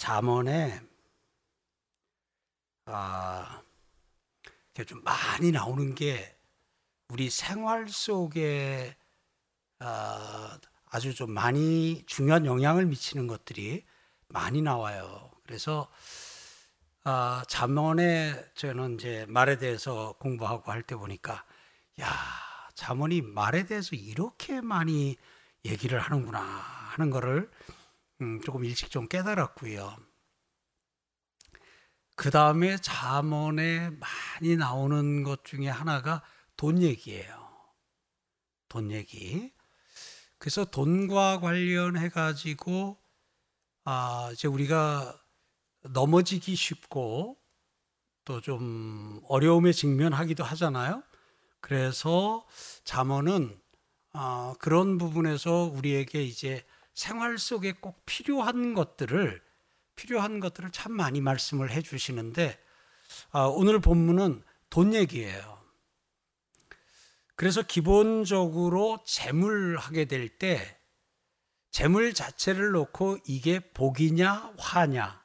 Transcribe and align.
잠언에 0.00 0.80
아, 2.86 3.60
좀 4.86 5.04
많이 5.04 5.52
나오는 5.52 5.94
게 5.94 6.38
우리 7.08 7.28
생활 7.28 7.86
속에 7.86 8.96
아, 9.78 10.58
아주 10.86 11.14
좀 11.14 11.32
많이 11.32 12.02
중요한 12.06 12.46
영향을 12.46 12.86
미치는 12.86 13.26
것들이 13.26 13.84
많이 14.28 14.62
나와요. 14.62 15.30
그래서 15.44 15.90
아, 17.04 17.44
잠언에 17.46 18.42
저는 18.54 18.94
이제 18.94 19.26
말에 19.28 19.58
대해서 19.58 20.14
공부하고 20.18 20.72
할 20.72 20.82
때 20.82 20.96
보니까 20.96 21.44
야 22.00 22.10
잠언이 22.74 23.20
말에 23.20 23.66
대해서 23.66 23.94
이렇게 23.96 24.62
많이 24.62 25.18
얘기를 25.66 25.98
하는구나 26.00 26.40
하는 26.40 27.10
거를 27.10 27.50
음, 28.20 28.40
조금 28.42 28.64
일찍 28.64 28.90
좀 28.90 29.08
깨달았고요. 29.08 29.96
그 32.16 32.30
다음에 32.30 32.76
잠언에 32.76 33.90
많이 33.90 34.56
나오는 34.56 35.22
것 35.22 35.44
중에 35.44 35.68
하나가 35.68 36.22
돈 36.56 36.82
얘기예요. 36.82 37.50
돈 38.68 38.90
얘기. 38.90 39.52
그래서 40.38 40.64
돈과 40.64 41.40
관련해 41.40 42.10
가지고 42.10 42.98
아 43.84 44.30
이제 44.32 44.48
우리가 44.48 45.18
넘어지기 45.82 46.56
쉽고 46.56 47.38
또 48.24 48.40
좀 48.40 49.20
어려움에 49.28 49.72
직면하기도 49.72 50.44
하잖아요. 50.44 51.02
그래서 51.60 52.46
잠언은 52.84 53.60
아, 54.12 54.54
그런 54.60 54.98
부분에서 54.98 55.64
우리에게 55.74 56.22
이제 56.24 56.64
생활 57.00 57.38
속에 57.38 57.72
꼭 57.72 58.04
필요한 58.04 58.74
것들을 58.74 59.42
필요한 59.96 60.38
것들을 60.38 60.70
참 60.70 60.92
많이 60.92 61.22
말씀을 61.22 61.70
해 61.70 61.80
주시는데 61.80 62.62
아, 63.30 63.44
오늘 63.44 63.80
본문은 63.80 64.42
돈 64.68 64.92
얘기예요. 64.92 65.64
그래서 67.36 67.62
기본적으로 67.62 69.02
재물 69.06 69.78
하게 69.78 70.04
될 70.04 70.28
때 70.36 70.78
재물 71.70 72.12
자체를 72.12 72.72
놓고 72.72 73.16
이게 73.24 73.60
복이냐 73.60 74.56
화냐 74.58 75.24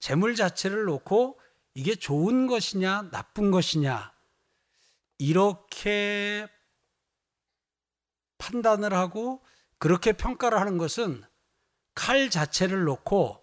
재물 0.00 0.36
자체를 0.36 0.84
놓고 0.84 1.38
이게 1.74 1.94
좋은 1.94 2.46
것이냐 2.46 3.10
나쁜 3.10 3.50
것이냐 3.50 4.10
이렇게 5.18 6.48
판단을 8.38 8.94
하고 8.94 9.44
그렇게 9.78 10.12
평가를 10.12 10.58
하는 10.60 10.78
것은 10.78 11.22
칼 11.94 12.30
자체를 12.30 12.84
놓고 12.84 13.42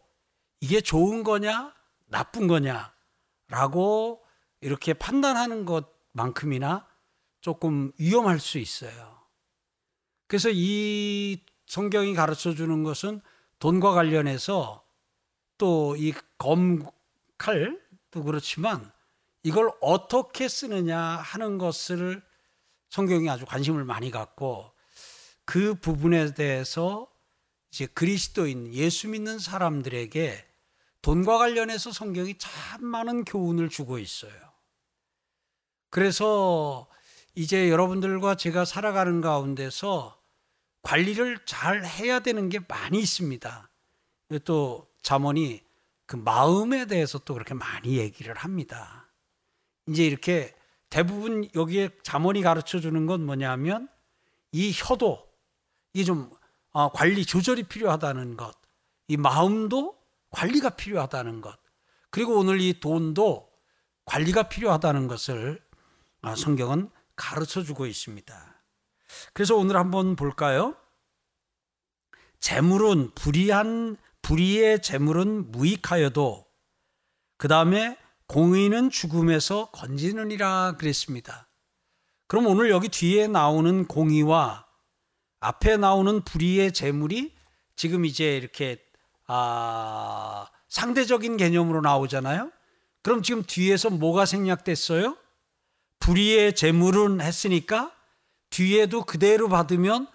이게 0.59 0.81
좋은 0.81 1.23
거냐, 1.23 1.73
나쁜 2.05 2.47
거냐, 2.47 2.93
라고 3.49 4.23
이렇게 4.61 4.93
판단하는 4.93 5.65
것만큼이나 5.65 6.87
조금 7.41 7.91
위험할 7.97 8.39
수 8.39 8.57
있어요. 8.57 9.19
그래서 10.27 10.49
이 10.51 11.43
성경이 11.67 12.13
가르쳐 12.13 12.53
주는 12.53 12.83
것은 12.83 13.21
돈과 13.59 13.91
관련해서 13.91 14.83
또 15.57 15.95
이 15.97 16.13
검 16.37 16.85
칼도 17.37 18.23
그렇지만 18.25 18.91
이걸 19.43 19.71
어떻게 19.81 20.47
쓰느냐 20.47 20.97
하는 20.99 21.57
것을 21.57 22.21
성경이 22.89 23.29
아주 23.29 23.45
관심을 23.45 23.85
많이 23.85 24.11
갖고 24.11 24.72
그 25.45 25.75
부분에 25.75 26.33
대해서 26.33 27.07
이제 27.71 27.85
그리스도인 27.87 28.73
예수 28.73 29.07
믿는 29.09 29.39
사람들에게 29.39 30.45
돈과 31.01 31.37
관련해서 31.37 31.91
성경이 31.91 32.35
참 32.37 32.85
많은 32.85 33.25
교훈을 33.25 33.69
주고 33.69 33.99
있어요. 33.99 34.33
그래서 35.89 36.87
이제 37.35 37.69
여러분들과 37.69 38.35
제가 38.35 38.63
살아가는 38.65 39.21
가운데서 39.21 40.19
관리를 40.81 41.39
잘 41.45 41.85
해야 41.85 42.19
되는 42.19 42.49
게 42.49 42.59
많이 42.67 42.99
있습니다. 42.99 43.69
또 44.45 44.87
잠언이 45.01 45.61
그 46.05 46.15
마음에 46.15 46.85
대해서 46.85 47.19
또 47.19 47.33
그렇게 47.33 47.53
많이 47.53 47.97
얘기를 47.97 48.33
합니다. 48.35 49.09
이제 49.87 50.05
이렇게 50.05 50.53
대부분 50.89 51.49
여기에 51.55 51.89
잠언이 52.03 52.41
가르쳐 52.43 52.79
주는 52.79 53.05
건 53.05 53.25
뭐냐면 53.25 53.89
이 54.51 54.71
혀도 54.73 55.32
이게 55.93 56.03
좀 56.03 56.31
어, 56.71 56.91
관리 56.91 57.25
조절이 57.25 57.63
필요하다는 57.63 58.35
것, 58.35 58.55
이 59.07 59.17
마음도 59.17 59.97
관리가 60.31 60.71
필요하다는 60.71 61.41
것, 61.41 61.57
그리고 62.09 62.37
오늘 62.39 62.59
이 62.59 62.79
돈도 62.79 63.49
관리가 64.05 64.49
필요하다는 64.49 65.07
것을 65.07 65.63
아, 66.21 66.35
성경은 66.35 66.89
가르쳐 67.15 67.63
주고 67.63 67.85
있습니다. 67.85 68.63
그래서 69.33 69.55
오늘 69.55 69.77
한번 69.77 70.15
볼까요? 70.15 70.75
재물은 72.39 73.11
불의한 73.15 73.97
불의의 74.21 74.81
재물은 74.81 75.51
무익하여도 75.51 76.45
그 77.37 77.47
다음에 77.47 77.97
공의는 78.27 78.89
죽음에서 78.89 79.69
건지느니라 79.71 80.75
그랬습니다. 80.77 81.47
그럼 82.27 82.47
오늘 82.47 82.69
여기 82.69 82.89
뒤에 82.89 83.27
나오는 83.27 83.85
공의와 83.85 84.65
앞에 85.43 85.77
나오는 85.77 86.21
불의의 86.21 86.71
재물이 86.71 87.33
지금 87.75 88.05
이제 88.05 88.37
이렇게 88.37 88.77
아, 89.27 90.47
상대적인 90.69 91.37
개념으로 91.37 91.81
나오잖아요. 91.81 92.51
그럼 93.01 93.21
지금 93.21 93.43
뒤에서 93.43 93.89
뭐가 93.89 94.25
생략됐어요? 94.25 95.17
불의의 95.99 96.55
재물은 96.55 97.21
했으니까 97.21 97.91
뒤에도 98.49 99.03
그대로 99.03 99.49
받으면 99.49 100.07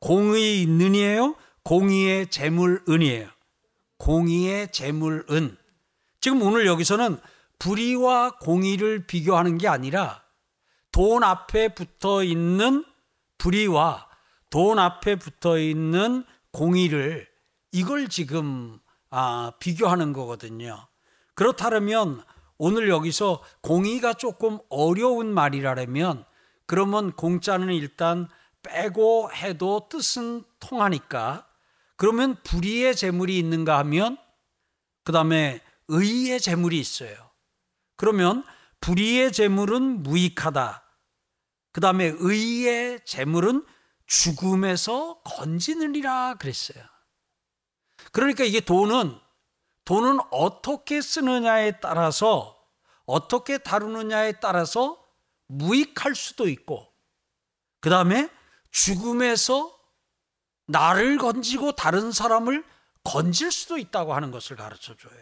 공의 0.00 0.62
있는이에요? 0.62 1.36
공의의 1.64 2.28
재물은이에요. 2.28 3.28
공의의 3.98 4.72
재물은. 4.72 5.56
지금 6.20 6.42
오늘 6.42 6.66
여기서는 6.66 7.18
불의와 7.58 8.38
공의를 8.38 9.06
비교하는 9.06 9.58
게 9.58 9.66
아니라 9.68 10.22
돈 10.92 11.24
앞에 11.24 11.74
붙어 11.74 12.22
있는 12.22 12.84
불의와 13.38 14.07
돈 14.50 14.78
앞에 14.78 15.16
붙어 15.16 15.58
있는 15.58 16.24
공의를 16.52 17.28
이걸 17.72 18.08
지금 18.08 18.78
아, 19.10 19.52
비교하는 19.58 20.12
거거든요. 20.12 20.86
그렇다면 21.34 22.22
오늘 22.56 22.88
여기서 22.88 23.42
공의가 23.60 24.14
조금 24.14 24.58
어려운 24.68 25.32
말이라면 25.32 26.24
그러면 26.66 27.12
공짜는 27.12 27.72
일단 27.72 28.28
빼고 28.62 29.30
해도 29.32 29.88
뜻은 29.88 30.44
통하니까 30.60 31.46
그러면 31.96 32.36
불의의 32.42 32.96
재물이 32.96 33.38
있는가 33.38 33.78
하면 33.78 34.18
그 35.04 35.12
다음에 35.12 35.60
의의 35.88 36.40
재물이 36.40 36.78
있어요. 36.78 37.14
그러면 37.96 38.44
불의의 38.80 39.32
재물은 39.32 40.02
무익하다. 40.02 40.84
그 41.72 41.80
다음에 41.80 42.12
의의 42.18 43.00
재물은 43.04 43.64
죽음에서 44.08 45.20
건지느니라 45.22 46.34
그랬어요. 46.34 46.82
그러니까 48.10 48.42
이게 48.42 48.60
돈은 48.60 49.18
돈은 49.84 50.18
어떻게 50.30 51.00
쓰느냐에 51.00 51.80
따라서 51.80 52.58
어떻게 53.06 53.58
다루느냐에 53.58 54.40
따라서 54.40 55.02
무익할 55.46 56.14
수도 56.14 56.48
있고 56.48 56.86
그 57.80 57.90
다음에 57.90 58.28
죽음에서 58.70 59.78
나를 60.66 61.16
건지고 61.16 61.72
다른 61.72 62.12
사람을 62.12 62.64
건질 63.04 63.50
수도 63.50 63.78
있다고 63.78 64.14
하는 64.14 64.30
것을 64.30 64.56
가르쳐 64.56 64.94
줘요. 64.96 65.12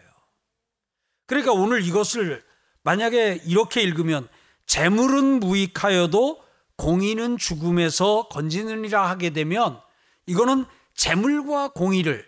그러니까 1.25 1.53
오늘 1.53 1.83
이것을 1.83 2.45
만약에 2.83 3.41
이렇게 3.45 3.81
읽으면 3.81 4.27
재물은 4.65 5.39
무익하여도 5.39 6.46
공의는 6.77 7.37
죽음에서 7.37 8.27
건지느니라 8.29 9.09
하게 9.09 9.31
되면 9.31 9.79
이거는 10.25 10.65
재물과 10.95 11.69
공의를 11.69 12.25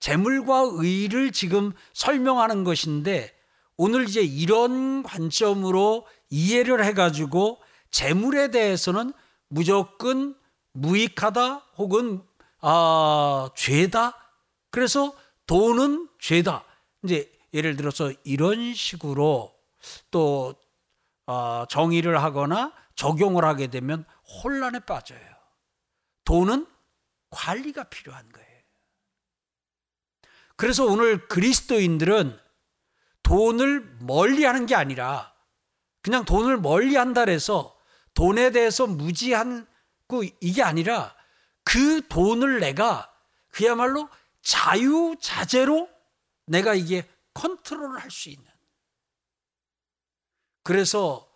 재물과 0.00 0.70
의를 0.72 1.30
지금 1.32 1.72
설명하는 1.92 2.64
것인데 2.64 3.34
오늘 3.76 4.08
이제 4.08 4.20
이런 4.22 5.02
관점으로 5.02 6.06
이해를 6.30 6.84
해가지고 6.84 7.60
재물에 7.90 8.50
대해서는 8.50 9.12
무조건 9.48 10.34
무익하다 10.72 11.56
혹은 11.76 12.22
아, 12.60 13.50
죄다. 13.56 14.14
그래서 14.70 15.14
돈은 15.46 16.08
죄다. 16.18 16.64
이제 17.02 17.30
예를 17.52 17.76
들어서 17.76 18.12
이런 18.24 18.74
식으로 18.74 19.52
또 20.10 20.54
어, 21.26 21.64
정의를 21.68 22.22
하거나 22.22 22.72
적용을 23.00 23.46
하게 23.46 23.68
되면 23.68 24.04
혼란에 24.44 24.78
빠져요. 24.80 25.18
돈은 26.26 26.66
관리가 27.30 27.84
필요한 27.84 28.30
거예요. 28.30 28.60
그래서 30.56 30.84
오늘 30.84 31.26
그리스도인들은 31.26 32.38
돈을 33.22 33.96
멀리 34.00 34.44
하는 34.44 34.66
게 34.66 34.74
아니라 34.74 35.34
그냥 36.02 36.26
돈을 36.26 36.58
멀리 36.58 36.94
한다 36.96 37.22
해서 37.22 37.74
돈에 38.12 38.50
대해서 38.50 38.86
무지한 38.86 39.66
그 40.06 40.28
이게 40.42 40.62
아니라 40.62 41.16
그 41.64 42.06
돈을 42.06 42.60
내가 42.60 43.10
그야말로 43.48 44.10
자유자재로 44.42 45.88
내가 46.44 46.74
이게 46.74 47.08
컨트롤을 47.32 47.98
할 47.98 48.10
수 48.10 48.28
있는. 48.28 48.44
그래서 50.62 51.29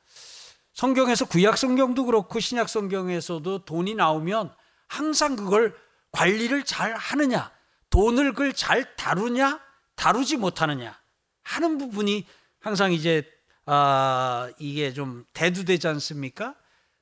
성경에서 0.74 1.26
구약 1.26 1.56
성경도 1.56 2.04
그렇고 2.04 2.40
신약 2.40 2.68
성경에서도 2.68 3.64
돈이 3.64 3.94
나오면 3.94 4.54
항상 4.88 5.36
그걸 5.36 5.74
관리를 6.10 6.64
잘 6.64 6.94
하느냐, 6.94 7.50
돈을 7.90 8.32
그걸 8.32 8.52
잘 8.52 8.96
다루냐, 8.96 9.60
다루지 9.94 10.36
못하느냐 10.36 10.98
하는 11.42 11.78
부분이 11.78 12.26
항상 12.60 12.92
이제 12.92 13.24
아, 13.66 14.50
이게 14.58 14.92
좀 14.92 15.24
대두되지 15.32 15.88
않습니까? 15.88 16.54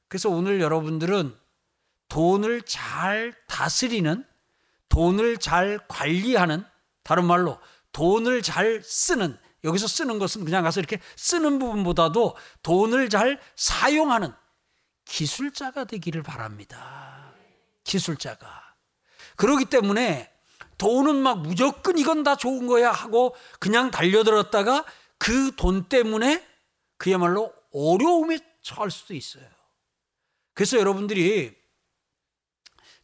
그래서 0.09 0.29
오늘 0.29 0.61
여러분들은 0.61 1.35
돈을 2.09 2.63
잘 2.63 3.35
다스리는, 3.49 4.25
돈을 4.91 5.39
잘 5.39 5.81
관리하는, 5.89 6.65
다른 7.03 7.25
말로 7.25 7.59
돈을 7.93 8.43
잘 8.43 8.83
쓰는, 8.85 9.39
여기서 9.65 9.87
쓰는 9.87 10.19
것은 10.19 10.45
그냥 10.45 10.65
가서 10.65 10.81
이렇게 10.81 11.01
쓰는 11.17 11.59
부분보다도 11.59 12.37
돈을 12.63 13.09
잘 13.09 13.41
사용하는 13.57 14.33
기술자가 15.05 15.85
되기를 15.85 16.23
바랍니다. 16.23 17.33
기술자가. 17.85 18.75
그러기 19.37 19.67
때문에 19.67 20.33
돈은 20.79 21.17
막 21.17 21.43
무조건 21.43 21.99
이건 21.99 22.23
다 22.23 22.37
좋은 22.37 22.67
거야 22.67 22.91
하고 22.91 23.37
그냥 23.61 23.91
달려들었다가 23.91 24.85
그 25.19 25.53
돈 25.57 25.89
때문에 25.89 26.45
그야말로 26.97 27.53
어려움에 27.73 28.39
처할 28.63 28.91
수도 28.91 29.15
있어요. 29.15 29.49
그래서 30.55 30.79
여러분들이 30.79 31.57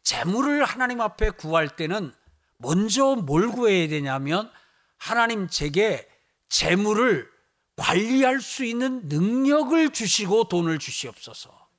재물을 0.03 0.63
하나님 0.65 1.01
앞에 1.01 1.31
구할 1.31 1.75
때는 1.75 2.13
먼저 2.57 3.15
뭘 3.15 3.49
구해야 3.49 3.87
되냐면 3.87 4.51
하나님 4.97 5.47
제게 5.47 6.09
재물을 6.49 7.29
관리할 7.75 8.41
수 8.41 8.65
있는 8.65 9.07
능력을 9.07 9.91
주시고 9.91 10.49
돈을 10.49 10.79
주시옵소서. 10.79 11.69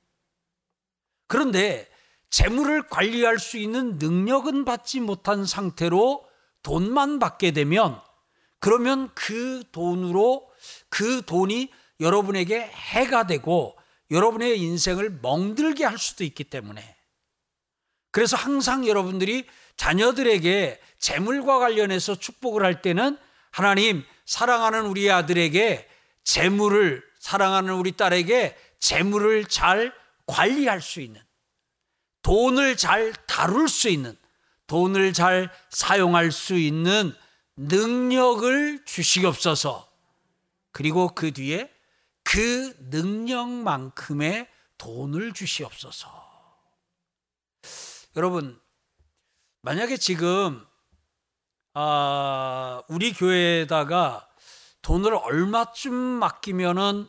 그런데 1.27 1.89
재물을 2.29 2.87
관리할 2.87 3.37
수 3.39 3.57
있는 3.57 3.97
능력은 3.99 4.65
받지 4.65 4.99
못한 4.99 5.45
상태로 5.45 6.27
돈만 6.63 7.19
받게 7.19 7.51
되면 7.51 8.01
그러면 8.59 9.09
그 9.13 9.63
돈으로 9.71 10.49
그 10.89 11.23
돈이 11.25 11.71
여러분에게 11.99 12.61
해가 12.61 13.27
되고 13.27 13.77
여러분의 14.09 14.59
인생을 14.59 15.19
멍들게 15.21 15.85
할 15.85 15.97
수도 15.97 16.23
있기 16.23 16.45
때문에 16.45 16.95
그래서 18.11 18.35
항상 18.35 18.87
여러분들이 18.87 19.47
자녀들에게 19.77 20.79
재물과 20.99 21.59
관련해서 21.59 22.15
축복을 22.15 22.63
할 22.63 22.81
때는 22.81 23.17
하나님 23.51 24.03
사랑하는 24.31 24.85
우리 24.85 25.11
아들에게 25.11 25.89
재물을 26.23 27.03
사랑하는 27.19 27.73
우리 27.73 27.91
딸에게 27.91 28.55
재물을 28.79 29.43
잘 29.43 29.93
관리할 30.25 30.81
수 30.81 31.01
있는 31.01 31.21
돈을 32.21 32.77
잘 32.77 33.11
다룰 33.27 33.67
수 33.67 33.89
있는 33.89 34.17
돈을 34.67 35.11
잘 35.11 35.51
사용할 35.69 36.31
수 36.31 36.57
있는 36.57 37.13
능력을 37.57 38.85
주시옵소서. 38.85 39.91
그리고 40.71 41.09
그 41.09 41.33
뒤에 41.33 41.69
그 42.23 42.73
능력만큼의 42.89 44.47
돈을 44.77 45.33
주시옵소서. 45.33 46.09
여러분, 48.15 48.57
만약에 49.61 49.97
지금 49.97 50.65
아, 51.73 52.83
우리 52.89 53.13
교회에다가 53.13 54.29
돈을 54.81 55.13
얼마쯤 55.13 55.93
맡기면은 55.93 57.07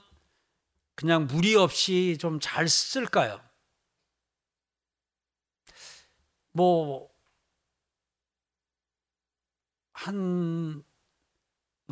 그냥 0.95 1.27
무리 1.27 1.57
없이 1.57 2.17
좀 2.21 2.39
잘 2.41 2.69
쓸까요? 2.69 3.41
뭐, 6.53 7.11
한, 9.95 10.85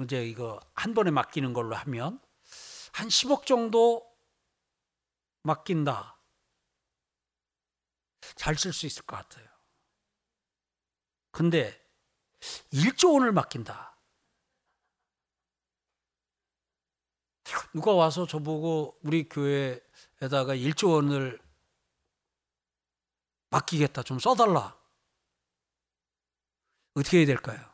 이제 0.02 0.24
이거 0.26 0.60
한 0.74 0.94
번에 0.94 1.10
맡기는 1.10 1.52
걸로 1.52 1.74
하면 1.76 2.20
한 2.92 3.08
10억 3.08 3.46
정도 3.46 4.06
맡긴다. 5.42 6.18
잘 8.36 8.54
쓸 8.56 8.72
수 8.72 8.86
있을 8.86 9.02
것 9.04 9.16
같아요. 9.16 9.46
근데 11.32 11.78
1조 12.72 13.14
원을 13.14 13.32
맡긴다. 13.32 13.96
누가 17.72 17.92
와서 17.92 18.26
저보고 18.26 18.98
우리 19.02 19.28
교회에다가 19.28 20.54
1조 20.54 20.92
원을 20.92 21.40
맡기겠다. 23.50 24.02
좀 24.02 24.18
써달라. 24.18 24.78
어떻게 26.94 27.18
해야 27.18 27.26
될까요? 27.26 27.69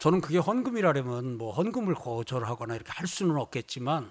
저는 0.00 0.22
그게 0.22 0.38
헌금이라면 0.38 1.36
뭐 1.36 1.52
헌금을 1.52 1.94
거절하거나 1.94 2.74
이렇게 2.74 2.90
할 2.90 3.06
수는 3.06 3.36
없겠지만 3.36 4.10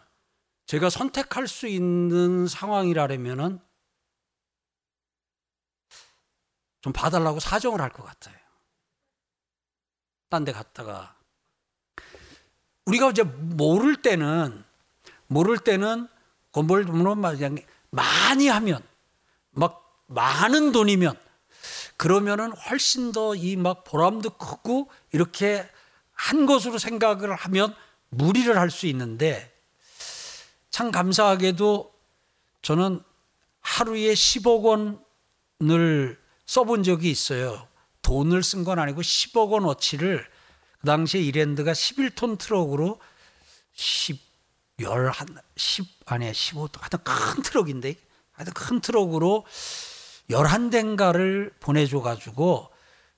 제가 0.67 0.89
선택할 0.91 1.47
수 1.47 1.67
있는 1.67 2.47
상황이라면은 2.47 3.59
좀 6.81 6.93
봐달라고 6.93 7.39
사정을 7.39 7.81
할 7.81 7.89
것 7.91 8.03
같아요. 8.03 8.37
딴 10.29 10.45
데 10.45 10.51
갔다가 10.51 11.15
우리가 12.85 13.09
이제 13.09 13.23
모를 13.23 13.99
때는 14.01 14.63
모를 15.25 15.57
때는 15.57 16.07
건물 16.51 16.85
그냥 16.85 17.57
많이 17.89 18.47
하면 18.47 18.83
막 19.49 20.03
많은 20.05 20.71
돈이면 20.71 21.19
그러면은 21.97 22.51
훨씬 22.51 23.11
더 23.11 23.33
이 23.35 23.55
막 23.55 23.83
보람도 23.83 24.37
크고 24.37 24.91
이렇게 25.11 25.67
한 26.19 26.45
것으로 26.45 26.77
생각을 26.77 27.33
하면 27.33 27.73
무리를 28.09 28.57
할 28.57 28.69
수 28.69 28.87
있는데 28.87 29.51
참 30.69 30.91
감사하게도 30.91 31.93
저는 32.61 33.01
하루에 33.61 34.13
10억 34.13 34.63
원을 35.61 36.19
써본 36.45 36.83
적이 36.83 37.11
있어요. 37.11 37.67
돈을 38.01 38.43
쓴 38.43 38.63
건 38.63 38.79
아니고 38.79 39.01
10억 39.01 39.51
원어치를 39.51 40.25
그 40.81 40.85
당시에 40.85 41.21
이랜드가 41.21 41.71
11톤 41.73 42.37
트럭으로 42.37 42.99
10, 43.73 44.19
10, 44.79 44.87
10 45.55 45.85
아니야 46.05 46.33
15, 46.33 46.69
하여튼 46.79 46.99
큰 47.03 47.43
트럭인데 47.43 47.95
하여튼 48.33 48.53
큰 48.53 48.81
트럭으로 48.81 49.45
11대인가를 50.29 51.53
보내줘가지고 51.59 52.69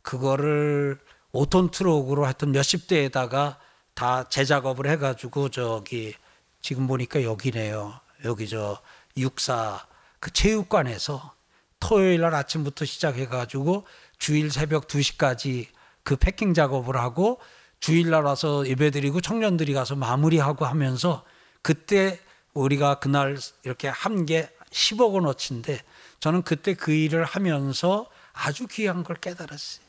그거를 0.01 0.99
5톤 1.33 1.71
트럭으로 1.71 2.25
하여튼 2.25 2.51
몇십 2.51 2.87
대에다가 2.87 3.59
다 3.93 4.27
재작업을 4.29 4.89
해가지고 4.89 5.49
저기 5.49 6.13
지금 6.61 6.87
보니까 6.87 7.23
여기네요. 7.23 7.99
여기 8.25 8.47
저 8.47 8.79
육사 9.17 9.85
그 10.19 10.31
체육관에서 10.31 11.33
토요일 11.79 12.21
날 12.21 12.35
아침부터 12.35 12.85
시작해가지고 12.85 13.85
주일 14.19 14.51
새벽 14.51 14.87
2시까지 14.87 15.67
그 16.03 16.15
패킹 16.15 16.53
작업을 16.53 16.95
하고 16.97 17.39
주일 17.79 18.11
날 18.11 18.23
와서 18.23 18.67
예배드리고 18.67 19.21
청년들이 19.21 19.73
가서 19.73 19.95
마무리하고 19.95 20.65
하면서 20.65 21.23
그때 21.63 22.19
우리가 22.53 22.95
그날 22.99 23.37
이렇게 23.63 23.87
한 23.87 24.25
게 24.25 24.49
10억 24.71 25.13
원어치인데 25.13 25.79
저는 26.19 26.43
그때 26.43 26.73
그 26.73 26.91
일을 26.91 27.25
하면서 27.25 28.09
아주 28.33 28.67
귀한 28.67 29.03
걸 29.03 29.15
깨달았어요. 29.17 29.85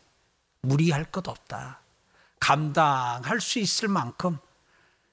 무리할 0.62 1.04
것 1.04 1.28
없다. 1.28 1.80
감당할 2.40 3.40
수 3.40 3.58
있을 3.58 3.88
만큼 3.88 4.38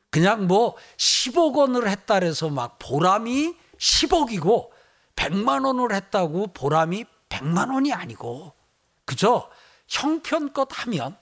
그냥 0.09 0.47
뭐 0.47 0.75
10억 0.97 1.55
원을 1.55 1.87
했다 1.89 2.19
그래서 2.19 2.49
막 2.49 2.77
보람이 2.79 3.55
10억이고 3.77 4.69
100만 5.15 5.65
원을 5.65 5.93
했다고 5.93 6.47
보람이 6.53 7.05
100만 7.29 7.73
원이 7.73 7.93
아니고. 7.93 8.53
그저 9.05 9.49
형편껏 9.87 10.67
하면. 10.71 11.17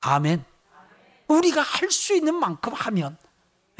아멘. 0.00 0.44
우리가 1.28 1.60
할 1.60 1.90
수 1.90 2.14
있는 2.14 2.34
만큼 2.34 2.72
하면. 2.72 3.16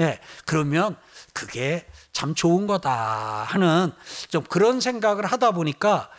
예, 0.00 0.20
그러면 0.46 0.96
그게 1.32 1.86
참 2.12 2.34
좋은 2.34 2.66
거다 2.66 3.44
하는 3.44 3.92
좀 4.28 4.44
그런 4.44 4.80
생각을 4.80 5.26
하다 5.26 5.52
보니까 5.52 6.10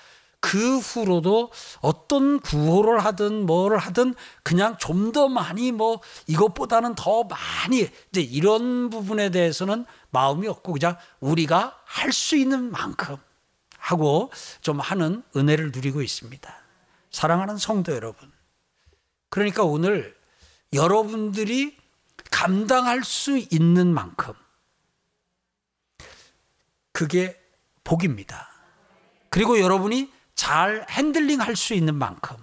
그 0.41 0.77
후로도 0.77 1.51
어떤 1.81 2.39
구호를 2.39 3.00
하든 3.05 3.46
뭐를 3.46 3.77
하든 3.77 4.15
그냥 4.43 4.77
좀 4.77 5.12
더 5.12 5.27
많이 5.27 5.72
뭐 5.72 6.01
이것보다는 6.27 6.96
더 6.96 7.24
많이 7.24 7.89
이제 8.10 8.22
이런 8.22 8.89
부분에 8.89 9.31
대해서는 9.31 9.86
마음이 10.12 10.48
없고 10.48 10.74
그냥 10.74 10.98
우리가 11.19 11.79
할 11.86 12.12
수 12.12 12.36
있는 12.36 12.72
만큼 12.72 13.17
하고 13.77 14.31
좀 14.62 14.79
하는 14.79 15.24
은혜를 15.36 15.72
누리고 15.74 16.01
있습니다. 16.01 16.53
사랑하는 17.12 17.58
성도 17.58 17.93
여러분. 17.93 18.31
그러니까 19.29 19.63
오늘 19.63 20.15
여러분들이 20.74 21.75
감당할 22.29 23.03
수 23.03 23.38
있는 23.38 23.91
만큼 23.93 24.34
그게 26.91 27.39
복입니다. 27.84 28.50
그리고 29.29 29.60
여러분이 29.60 30.12
잘 30.39 30.86
핸들링 30.89 31.41
할 31.41 31.58
수 31.58 31.74
있는 31.74 31.96
만큼 31.96 32.38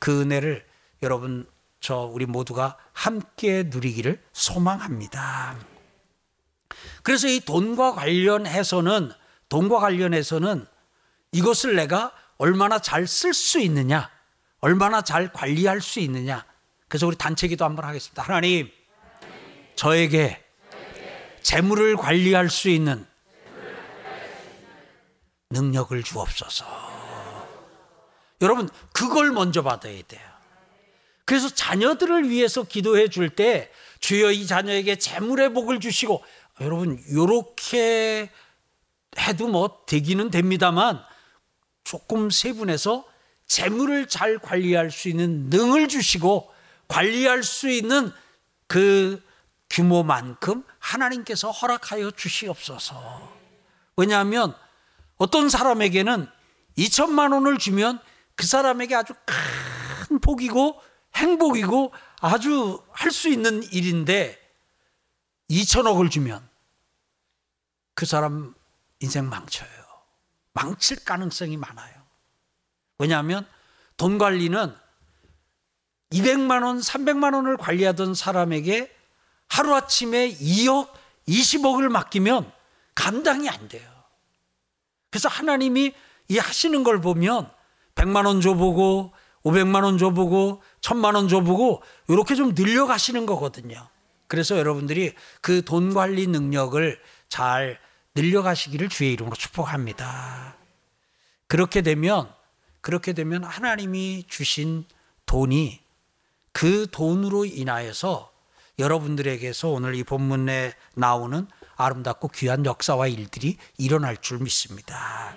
그 0.00 0.22
은혜를 0.22 0.66
여러분 1.04 1.48
저 1.78 1.98
우리 1.98 2.26
모두가 2.26 2.76
함께 2.92 3.62
누리기를 3.62 4.20
소망합니다. 4.32 5.56
그래서 7.04 7.28
이 7.28 7.38
돈과 7.38 7.92
관련해서는 7.92 9.12
돈과 9.48 9.78
관련해서는 9.78 10.66
이것을 11.30 11.76
내가 11.76 12.12
얼마나 12.38 12.80
잘 12.80 13.04
쓸 13.04 13.32
수 13.32 13.60
있느냐, 13.60 14.10
얼마나 14.58 15.00
잘 15.02 15.32
관리할 15.32 15.80
수 15.80 16.00
있느냐. 16.00 16.44
그래서 16.88 17.06
우리 17.06 17.14
단체 17.14 17.46
기도 17.46 17.64
한번 17.64 17.84
하겠습니다. 17.84 18.20
하나님, 18.20 18.68
저에게 19.76 20.44
재물을 21.42 21.96
관리할 21.96 22.50
수 22.50 22.68
있는 22.68 23.06
능력을 25.50 26.02
주옵소서. 26.02 26.91
여러분, 28.42 28.68
그걸 28.92 29.30
먼저 29.30 29.62
받아야 29.62 30.02
돼요. 30.02 30.32
그래서 31.24 31.48
자녀들을 31.48 32.28
위해서 32.28 32.64
기도해 32.64 33.08
줄 33.08 33.30
때 33.30 33.70
주여 34.00 34.32
이 34.32 34.46
자녀에게 34.46 34.96
재물의 34.96 35.54
복을 35.54 35.78
주시고 35.80 36.22
여러분 36.60 37.02
요렇게 37.12 38.30
해도 39.18 39.48
뭐 39.48 39.84
되기는 39.86 40.30
됩니다만 40.30 41.00
조금 41.84 42.30
세분해서 42.30 43.06
재물을 43.46 44.08
잘 44.08 44.38
관리할 44.38 44.90
수 44.90 45.08
있는 45.08 45.48
능을 45.50 45.88
주시고 45.88 46.52
관리할 46.88 47.42
수 47.44 47.70
있는 47.70 48.12
그 48.66 49.22
규모만큼 49.70 50.64
하나님께서 50.78 51.50
허락하여 51.50 52.10
주시옵소서. 52.10 53.32
왜냐하면 53.96 54.54
어떤 55.16 55.48
사람에게는 55.48 56.26
2천만 56.76 57.32
원을 57.32 57.58
주면 57.58 58.00
그 58.42 58.48
사람에게 58.48 58.96
아주 58.96 59.14
큰 59.24 60.18
복이고 60.18 60.82
행복이고 61.14 61.92
아주 62.20 62.82
할 62.90 63.12
수 63.12 63.28
있는 63.28 63.62
일인데 63.62 64.36
2천억을 65.48 66.10
주면 66.10 66.48
그 67.94 68.04
사람 68.04 68.52
인생 68.98 69.28
망쳐요. 69.28 69.70
망칠 70.54 71.04
가능성이 71.04 71.56
많아요. 71.56 71.94
왜냐하면 72.98 73.46
돈 73.96 74.18
관리는 74.18 74.74
200만 76.10 76.64
원, 76.64 76.80
300만 76.80 77.36
원을 77.36 77.56
관리하던 77.56 78.14
사람에게 78.14 78.92
하루아침에 79.50 80.32
2억, 80.32 80.92
20억을 81.28 81.88
맡기면 81.90 82.50
감당이 82.96 83.48
안 83.48 83.68
돼요. 83.68 83.88
그래서 85.10 85.28
하나님이 85.28 85.94
이 86.26 86.38
하시는 86.38 86.82
걸 86.82 87.00
보면 87.00 87.48
100만 87.94 88.26
원 88.26 88.40
줘보고 88.40 89.12
500만 89.44 89.82
원 89.84 89.98
줘보고 89.98 90.62
1000만 90.80 91.14
원 91.14 91.28
줘보고 91.28 91.82
이렇게 92.08 92.34
좀 92.34 92.54
늘려가시는 92.54 93.26
거거든요. 93.26 93.88
그래서 94.28 94.56
여러분들이 94.58 95.14
그 95.40 95.62
돈 95.62 95.92
관리 95.92 96.26
능력을 96.26 97.00
잘 97.28 97.78
늘려가시기를 98.14 98.88
주의 98.88 99.12
이름으로 99.12 99.36
축복합니다. 99.36 100.56
그렇게 101.46 101.82
되면 101.82 102.32
그렇게 102.80 103.12
되면 103.12 103.44
하나님이 103.44 104.24
주신 104.28 104.84
돈이 105.26 105.80
그 106.52 106.86
돈으로 106.90 107.44
인하여서 107.44 108.32
여러분들에게서 108.78 109.68
오늘 109.68 109.94
이 109.94 110.02
본문에 110.02 110.72
나오는 110.94 111.46
아름답고 111.76 112.28
귀한 112.28 112.64
역사와 112.66 113.08
일들이 113.08 113.56
일어날 113.78 114.16
줄 114.16 114.38
믿습니다. 114.38 115.36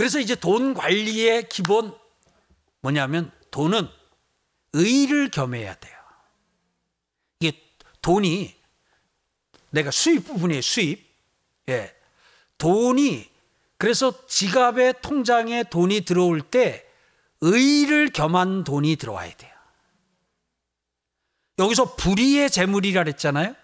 그래서 0.00 0.18
이제 0.18 0.34
돈 0.34 0.72
관리의 0.72 1.50
기본 1.50 1.94
뭐냐면 2.80 3.30
돈은 3.50 3.86
의를 4.72 5.30
겸해야 5.30 5.74
돼요. 5.74 5.94
이게 7.38 7.60
돈이 8.00 8.56
내가 9.68 9.90
수입 9.90 10.24
부분이에요, 10.24 10.62
수입. 10.62 11.06
예. 11.68 11.94
돈이 12.56 13.30
그래서 13.76 14.26
지갑에 14.26 14.94
통장에 15.02 15.64
돈이 15.64 16.06
들어올 16.06 16.40
때 16.40 16.86
의를 17.42 18.08
겸한 18.08 18.64
돈이 18.64 18.96
들어와야 18.96 19.34
돼요. 19.34 19.52
여기서 21.58 21.96
불의의 21.96 22.48
재물이라 22.48 23.04
그랬잖아요. 23.04 23.54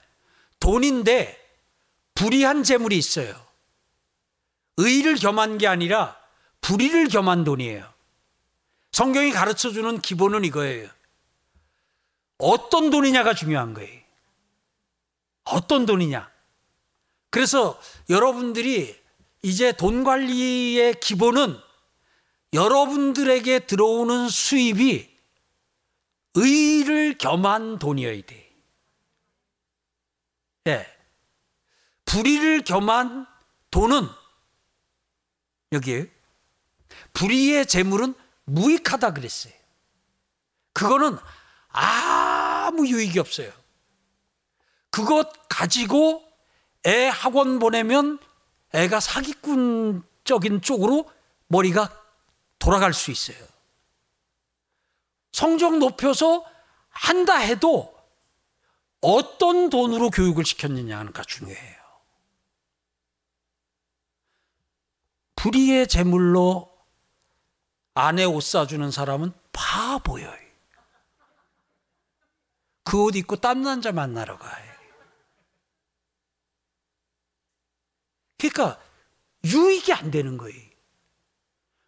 돈인데 0.61 1.43
불의한 2.13 2.63
재물이 2.63 2.95
있어요. 2.99 3.35
의를 4.77 5.15
겸한 5.15 5.57
게 5.57 5.67
아니라 5.67 6.26
불의를 6.67 7.07
겸한 7.07 7.45
돈이에요. 7.45 7.89
성경이 8.91 9.31
가르쳐 9.31 9.71
주는 9.71 10.01
기본은 10.01 10.45
이거예요. 10.45 10.89
어떤 12.39 12.91
돈이냐가 12.91 13.35
중요한 13.35 13.73
거예요. 13.73 14.03
어떤 15.45 15.87
돈이냐. 15.87 16.29
그래서 17.31 17.81
여러분들이 18.11 19.01
이제 19.43 19.71
돈 19.71 20.03
관리의 20.03 20.99
기본은 20.99 21.57
여러분들에게 22.53 23.61
들어오는 23.61 24.29
수입이 24.29 25.09
의를 26.35 27.17
겸한 27.17 27.79
돈이어야 27.79 28.23
돼. 28.23 28.53
예. 30.67 30.87
불의를 32.07 32.65
겸한 32.65 33.25
돈은 33.71 34.09
여기에 35.73 36.16
불의의 37.13 37.67
재물은 37.67 38.15
무익하다 38.45 39.15
그랬어요. 39.15 39.53
그거는 40.73 41.19
아무 41.69 42.87
유익이 42.87 43.19
없어요. 43.19 43.53
그것 44.91 45.31
가지고 45.49 46.27
애 46.87 47.09
학원 47.09 47.59
보내면 47.59 48.19
애가 48.73 49.01
사기꾼적인 49.01 50.63
쪽으로 50.63 51.11
머리가 51.49 51.91
돌아갈 52.59 52.93
수 52.93 53.11
있어요. 53.11 53.37
성적 55.33 55.79
높여서 55.79 56.45
한다 56.89 57.37
해도 57.37 57.95
어떤 59.01 59.69
돈으로 59.71 60.11
교육을 60.11 60.45
시켰느냐가 60.45 61.23
중요해요. 61.23 61.77
불의의 65.37 65.87
제물로 65.87 66.76
아내 67.97 68.25
옷 68.25 68.43
사주는 68.43 68.91
사람은 68.91 69.33
바보예요. 69.53 70.31
그 72.85 72.99
옷 73.03 73.17
입고 73.17 73.37
땀난 73.37 73.81
자 73.83 73.91
만나러 73.91 74.39
가요. 74.39 74.67
그러니까 78.39 78.79
유익이 79.45 79.93
안 79.93 80.11
되는 80.11 80.37
거예요. 80.37 80.61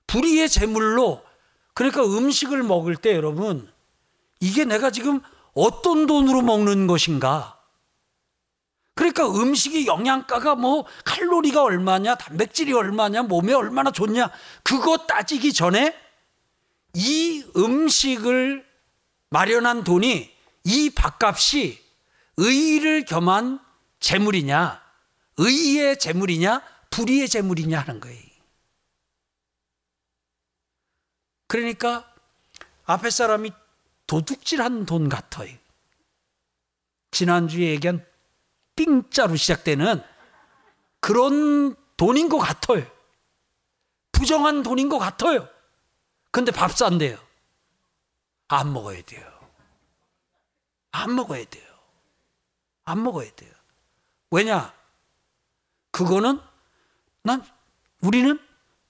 불의의 0.06 0.48
제물로 0.48 1.22
그러니까 1.74 2.02
음식을 2.04 2.62
먹을 2.62 2.96
때 2.96 3.14
여러분 3.14 3.70
이게 4.40 4.64
내가 4.64 4.90
지금 4.90 5.20
어떤 5.52 6.06
돈으로 6.06 6.40
먹는 6.40 6.86
것인가? 6.86 7.57
그러니까 8.98 9.28
음식이 9.28 9.86
영양가가 9.86 10.56
뭐 10.56 10.84
칼로리가 11.04 11.62
얼마냐, 11.62 12.16
단백질이 12.16 12.72
얼마냐, 12.72 13.22
몸에 13.22 13.52
얼마나 13.52 13.92
좋냐, 13.92 14.28
그거 14.64 15.06
따지기 15.06 15.52
전에 15.52 15.96
이 16.94 17.44
음식을 17.54 18.66
마련한 19.30 19.84
돈이 19.84 20.34
이 20.64 20.90
밥값이 20.90 21.80
의를 22.38 23.04
겸한 23.04 23.60
재물이냐, 24.00 24.82
의의 25.36 26.00
재물이냐, 26.00 26.60
불의의 26.90 27.28
재물이냐 27.28 27.78
하는 27.78 28.00
거예요. 28.00 28.20
그러니까 31.46 32.12
앞에 32.84 33.10
사람이 33.10 33.52
도둑질한 34.08 34.86
돈 34.86 35.08
같아요. 35.08 35.56
지난주에 37.12 37.68
얘기한 37.68 38.07
삥자로 38.78 39.34
시작되는 39.34 40.02
그런 41.00 41.74
돈인 41.96 42.28
것 42.28 42.38
같아요. 42.38 42.86
부정한 44.12 44.62
돈인 44.62 44.88
것 44.88 44.98
같아요. 44.98 45.48
근데 46.30 46.52
밥 46.52 46.76
산대요. 46.76 47.18
안 48.46 48.72
먹어야 48.72 49.02
돼요. 49.02 49.26
안 50.92 51.14
먹어야 51.14 51.44
돼요. 51.44 51.66
안 52.84 53.02
먹어야 53.02 53.30
돼요. 53.34 53.52
왜냐? 54.30 54.72
그거는 55.90 56.40
난 57.22 57.44
우리는 58.00 58.38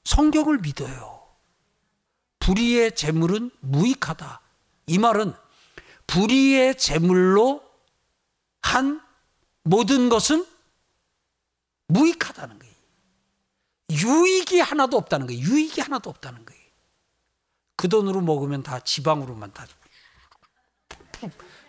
성경을 0.04 0.58
믿어요. 0.58 1.26
불의의 2.40 2.94
재물은 2.94 3.50
무익하다. 3.60 4.40
이 4.86 4.98
말은 4.98 5.34
불의의 6.06 6.76
재물로 6.76 7.62
한 8.62 9.07
모든 9.68 10.08
것은 10.08 10.46
무익하다는 11.88 12.58
거예요. 12.58 12.74
유익이 13.90 14.60
하나도 14.60 14.96
없다는 14.96 15.26
거예요. 15.26 15.40
유익이 15.42 15.80
하나도 15.80 16.10
없다는 16.10 16.44
거예요. 16.44 16.62
그 17.76 17.88
돈으로 17.88 18.20
먹으면 18.20 18.62
다 18.62 18.80
지방으로만 18.80 19.52
다 19.52 19.66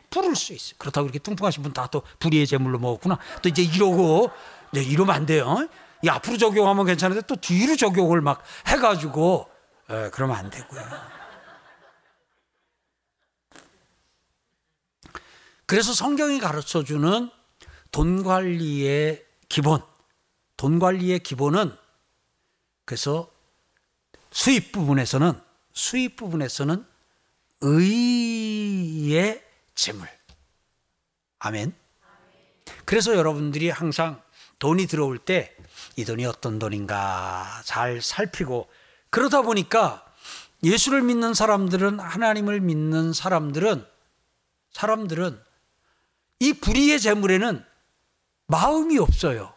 부를 0.10 0.36
수 0.36 0.54
있어요. 0.54 0.76
그렇다고 0.80 1.06
이렇게 1.06 1.20
뚱뚱하신 1.20 1.62
분 1.64 1.74
다 1.74 1.88
또 1.88 2.02
불의의 2.20 2.48
재물로 2.48 2.80
먹었구나. 2.80 3.20
또 3.42 3.50
이제 3.50 3.62
이러고 3.62 4.32
이제 4.74 4.82
이러면 4.84 5.16
안 5.16 5.26
돼요. 5.26 5.68
이 6.04 6.10
앞으로 6.10 6.38
적용하면 6.38 6.86
괜찮은데 6.86 7.22
또 7.28 7.36
뒤로 7.36 7.76
적용을 7.76 8.22
막 8.22 8.42
해가지고 8.68 9.50
에, 9.90 10.10
그러면 10.12 10.38
안 10.38 10.50
되고요. 10.50 10.82
그래서 15.66 15.94
성경이 15.94 16.40
가르쳐 16.40 16.84
주는 16.84 17.30
돈 17.92 18.24
관리의 18.24 19.26
기본, 19.48 19.82
돈 20.58 20.80
관리의 20.80 21.20
기본은 21.20 21.76
그래서 22.86 23.32
수입 24.32 24.72
부분에서는 24.72 25.40
수입 25.74 26.16
부분에서는 26.16 26.86
의의 27.62 29.44
재물. 29.76 30.08
아멘. 31.40 31.74
그래서 32.86 33.16
여러분들이 33.16 33.70
항상 33.70 34.22
돈이 34.60 34.88
들어올 34.88 35.18
때 35.18 35.56
이 36.00 36.06
돈이 36.06 36.26
어떤 36.26 36.60
돈인가 36.60 37.62
잘 37.66 38.02
살피고 38.02 38.70
그러다 39.10 39.42
보니까 39.42 40.06
예수를 40.64 41.02
믿는 41.02 41.34
사람들은 41.34 42.00
하나님을 42.00 42.62
믿는 42.62 43.12
사람들은 43.12 43.86
사람들은 44.72 45.42
이 46.40 46.54
불의의 46.54 47.02
재물에는 47.02 47.66
마음이 48.50 48.98
없어요. 48.98 49.54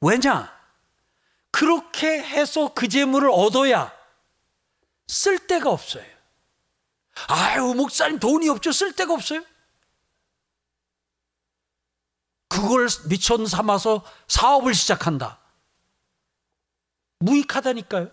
왜냐? 0.00 0.50
그렇게 1.50 2.22
해서 2.22 2.72
그 2.72 2.88
재물을 2.88 3.28
얻어야 3.30 3.92
쓸 5.08 5.46
데가 5.46 5.70
없어요. 5.70 6.06
아유, 7.28 7.74
목사님 7.74 8.20
돈이 8.20 8.48
없죠. 8.48 8.70
쓸 8.70 8.92
데가 8.92 9.12
없어요. 9.12 9.44
그걸 12.48 12.86
미천 13.08 13.46
삼아서 13.46 14.04
사업을 14.28 14.72
시작한다. 14.74 15.40
무익하다니까요. 17.18 18.08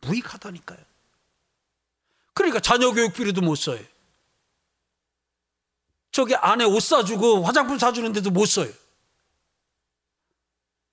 무익하다니까요. 0.00 0.78
그러니까 2.32 2.60
자녀 2.60 2.92
교육비로도 2.92 3.42
못 3.42 3.56
써요. 3.56 3.84
저기 6.12 6.34
아내 6.34 6.64
옷 6.64 6.80
사주고 6.80 7.44
화장품 7.44 7.78
사주는데도 7.78 8.30
못 8.30 8.46
써요. 8.46 8.72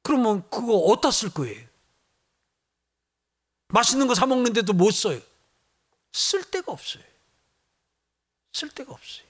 그러면 0.03 0.47
그거 0.49 0.73
어디다 0.75 1.11
쓸 1.11 1.29
거예요? 1.33 1.65
맛있는 3.69 4.07
거 4.07 4.13
사 4.13 4.25
먹는데도 4.27 4.73
못 4.73 4.91
써요. 4.91 5.19
쓸 6.11 6.43
데가 6.43 6.71
없어요. 6.71 7.03
쓸 8.51 8.69
데가 8.69 8.93
없어요. 8.93 9.25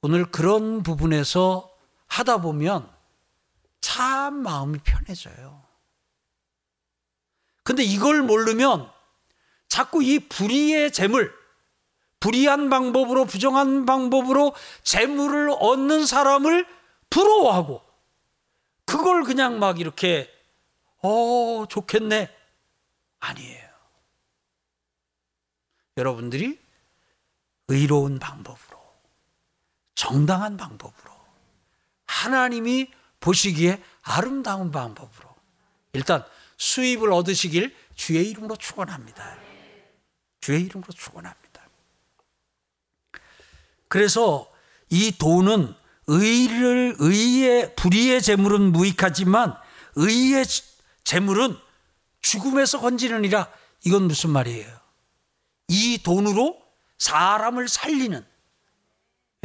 오늘 0.00 0.30
그런 0.30 0.82
부분에서 0.82 1.70
하다 2.06 2.40
보면 2.40 2.90
참 3.80 4.34
마음이 4.42 4.78
편해져요. 4.78 5.62
근데 7.64 7.82
이걸 7.82 8.22
모르면 8.22 8.90
자꾸 9.68 10.02
이 10.02 10.20
불의의 10.20 10.92
재물, 10.92 11.34
불의한 12.20 12.70
방법으로, 12.70 13.24
부정한 13.24 13.84
방법으로 13.84 14.54
재물을 14.84 15.50
얻는 15.58 16.06
사람을 16.06 16.66
부러워하고, 17.10 17.82
그걸 18.84 19.24
그냥 19.24 19.58
막 19.58 19.80
이렇게, 19.80 20.32
어, 21.02 21.66
좋겠네. 21.68 22.34
아니에요. 23.18 23.68
여러분들이 25.96 26.58
의로운 27.68 28.18
방법으로, 28.18 28.78
정당한 29.94 30.56
방법으로, 30.56 31.12
하나님이 32.06 32.92
보시기에 33.20 33.82
아름다운 34.02 34.70
방법으로, 34.70 35.34
일단 35.92 36.24
수입을 36.58 37.12
얻으시길 37.12 37.74
주의 37.94 38.28
이름으로 38.30 38.56
축원합니다. 38.56 39.38
주의 40.40 40.62
이름으로 40.62 40.92
축원합니다. 40.92 41.46
그래서 43.88 44.50
이 44.90 45.12
돈은 45.18 45.74
의를 46.06 46.96
의의 46.98 47.74
불의의 47.74 48.22
재물은 48.22 48.72
무익하지만 48.72 49.56
의의 49.96 50.44
재물은 51.04 51.56
죽음에서 52.20 52.80
건지느니라 52.80 53.48
이건 53.84 54.04
무슨 54.04 54.30
말이에요? 54.30 54.66
이 55.68 55.98
돈으로 56.02 56.60
사람을 56.98 57.68
살리는 57.68 58.24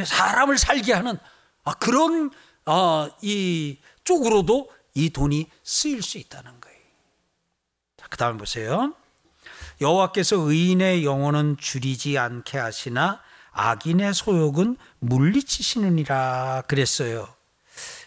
사람을 0.03 0.57
살게 0.57 0.93
하는 0.93 1.17
아, 1.63 1.73
그런 1.73 2.31
어, 2.65 3.09
이 3.21 3.77
쪽으로도 4.03 4.71
이 4.93 5.09
돈이 5.09 5.47
쓰일 5.63 6.01
수 6.01 6.17
있다는 6.17 6.59
거예요. 6.59 6.79
그 8.09 8.17
다음 8.17 8.37
보세요. 8.37 8.93
여호와께서 9.79 10.35
의인의 10.37 11.05
영혼은 11.05 11.57
줄이지 11.57 12.17
않게 12.17 12.57
하시나 12.57 13.21
악인의 13.51 14.13
소욕은 14.13 14.77
물리치시느니라 14.99 16.63
그랬어요. 16.67 17.27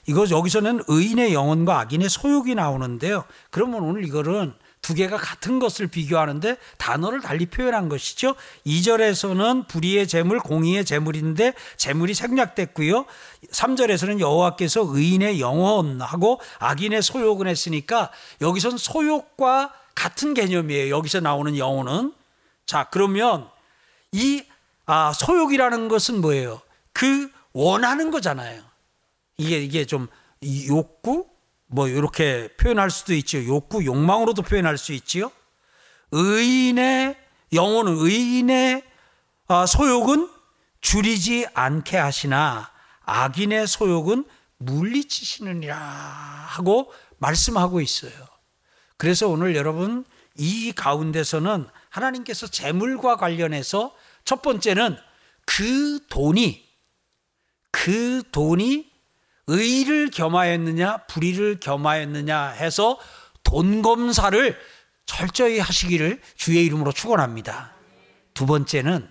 이거 0.06 0.28
여기서는 0.28 0.82
의인의 0.86 1.32
영혼과 1.32 1.80
악인의 1.80 2.10
소욕이 2.10 2.54
나오는데요. 2.54 3.24
그러면 3.50 3.82
오늘 3.82 4.04
이거는 4.04 4.54
두 4.84 4.92
개가 4.92 5.16
같은 5.16 5.58
것을 5.60 5.86
비교하는데 5.86 6.58
단어를 6.76 7.22
달리 7.22 7.46
표현한 7.46 7.88
것이죠. 7.88 8.34
2절에서는 8.66 9.66
불의의 9.66 10.06
재물, 10.06 10.40
공의의 10.40 10.84
재물인데 10.84 11.54
재물이 11.78 12.12
생략됐고요. 12.12 13.06
3절에서는 13.50 14.20
여호와께서 14.20 14.84
의인의 14.86 15.40
영혼하고 15.40 16.38
악인의 16.58 17.00
소욕은 17.00 17.46
했으니까 17.46 18.10
여기선 18.42 18.76
소욕과 18.76 19.72
같은 19.94 20.34
개념이에요. 20.34 20.94
여기서 20.94 21.20
나오는 21.20 21.56
영혼은. 21.56 22.12
자, 22.66 22.88
그러면 22.90 23.48
이 24.12 24.42
아, 24.86 25.12
소욕이라는 25.12 25.88
것은 25.88 26.20
뭐예요? 26.20 26.60
그 26.92 27.30
원하는 27.52 28.10
거잖아요. 28.10 28.62
이게 29.36 29.62
이게 29.62 29.84
좀 29.84 30.08
욕구 30.68 31.26
뭐 31.66 31.88
이렇게 31.88 32.48
표현할 32.56 32.90
수도 32.90 33.14
있죠. 33.14 33.44
욕구, 33.46 33.84
욕망으로도 33.84 34.42
표현할 34.42 34.78
수 34.78 34.92
있지요. 34.92 35.30
의인의 36.12 37.16
영혼은 37.52 37.96
의인의 37.96 38.84
아, 39.48 39.66
소욕은 39.66 40.28
줄이지 40.80 41.46
않게 41.54 41.96
하시나 41.96 42.70
악인의 43.00 43.66
소욕은 43.66 44.24
물리치시느니라 44.58 45.76
하고 45.76 46.92
말씀하고 47.18 47.80
있어요. 47.80 48.12
그래서 48.96 49.28
오늘 49.28 49.56
여러분 49.56 50.04
이 50.36 50.72
가운데서는 50.72 51.66
하나님께서 51.90 52.46
재물과 52.46 53.16
관련해서 53.16 53.94
첫 54.24 54.42
번째는 54.42 54.96
그 55.46 56.00
돈이 56.08 56.64
그 57.70 58.22
돈이 58.32 58.90
의를 59.46 60.10
겸하였느냐 60.10 61.06
불의를 61.06 61.60
겸하였느냐 61.60 62.48
해서 62.48 62.98
돈 63.42 63.82
검사를 63.82 64.58
철저히 65.06 65.58
하시기를 65.58 66.22
주의 66.34 66.64
이름으로 66.64 66.92
축원합니다. 66.92 67.74
두 68.32 68.46
번째는 68.46 69.10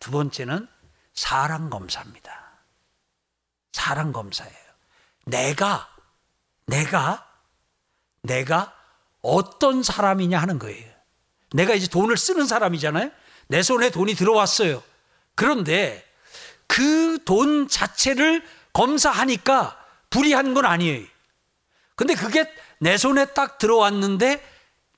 두 0.00 0.10
번째는 0.10 0.68
사랑 1.14 1.70
검사입니다. 1.70 2.32
사랑 3.72 4.12
검사예요. 4.12 4.56
내가 5.26 5.88
내가 6.66 7.26
내가 8.22 8.74
어떤 9.22 9.82
사람이냐 9.82 10.38
하는 10.38 10.58
거예요. 10.58 10.88
내가 11.52 11.74
이제 11.74 11.86
돈을 11.86 12.16
쓰는 12.16 12.46
사람이잖아요. 12.46 13.10
내 13.48 13.62
손에 13.62 13.90
돈이 13.90 14.14
들어왔어요. 14.14 14.82
그런데 15.34 16.04
그 16.66 17.18
돈 17.24 17.68
자체를 17.68 18.42
검사하니까 18.72 19.76
불이한 20.08 20.54
건 20.54 20.64
아니에요. 20.64 21.06
근데 21.94 22.14
그게 22.14 22.50
내 22.78 22.96
손에 22.96 23.26
딱 23.34 23.58
들어왔는데 23.58 24.42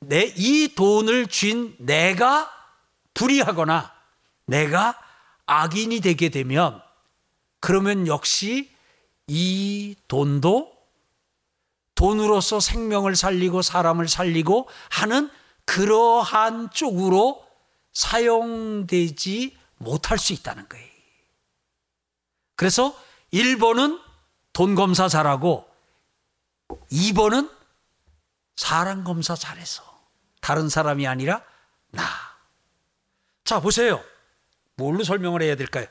내 0.01 0.33
이 0.37 0.75
돈을 0.77 1.27
쥔 1.27 1.75
내가 1.79 2.49
불이하거나 3.15 3.93
내가 4.47 4.97
악인이 5.47 6.01
되게 6.01 6.29
되면 6.29 6.81
그러면 7.59 8.07
역시 8.07 8.71
이 9.27 9.97
돈도 10.07 10.73
돈으로서 11.97 12.61
생명을 12.61 13.17
살리고 13.17 13.63
사람을 13.63 14.09
살리고 14.09 14.69
하는 14.91 15.31
그러한 15.65 16.71
쪽으로 16.71 17.45
사용되지 17.93 19.57
못할 19.79 20.19
수 20.19 20.33
있다는 20.33 20.69
거예요. 20.69 20.87
그래서 22.57 22.95
1번은 23.33 24.01
돈 24.53 24.75
검사 24.75 25.09
잘하고 25.09 25.67
2번은 26.93 27.51
사람 28.57 29.05
검사 29.05 29.35
잘해서 29.35 29.83
다른 30.41 30.69
사람이 30.69 31.07
아니라 31.07 31.43
나. 31.91 32.03
자, 33.45 33.61
보세요. 33.61 34.03
뭘로 34.77 35.03
설명을 35.05 35.43
해야 35.43 35.57
될까요? 35.57 35.87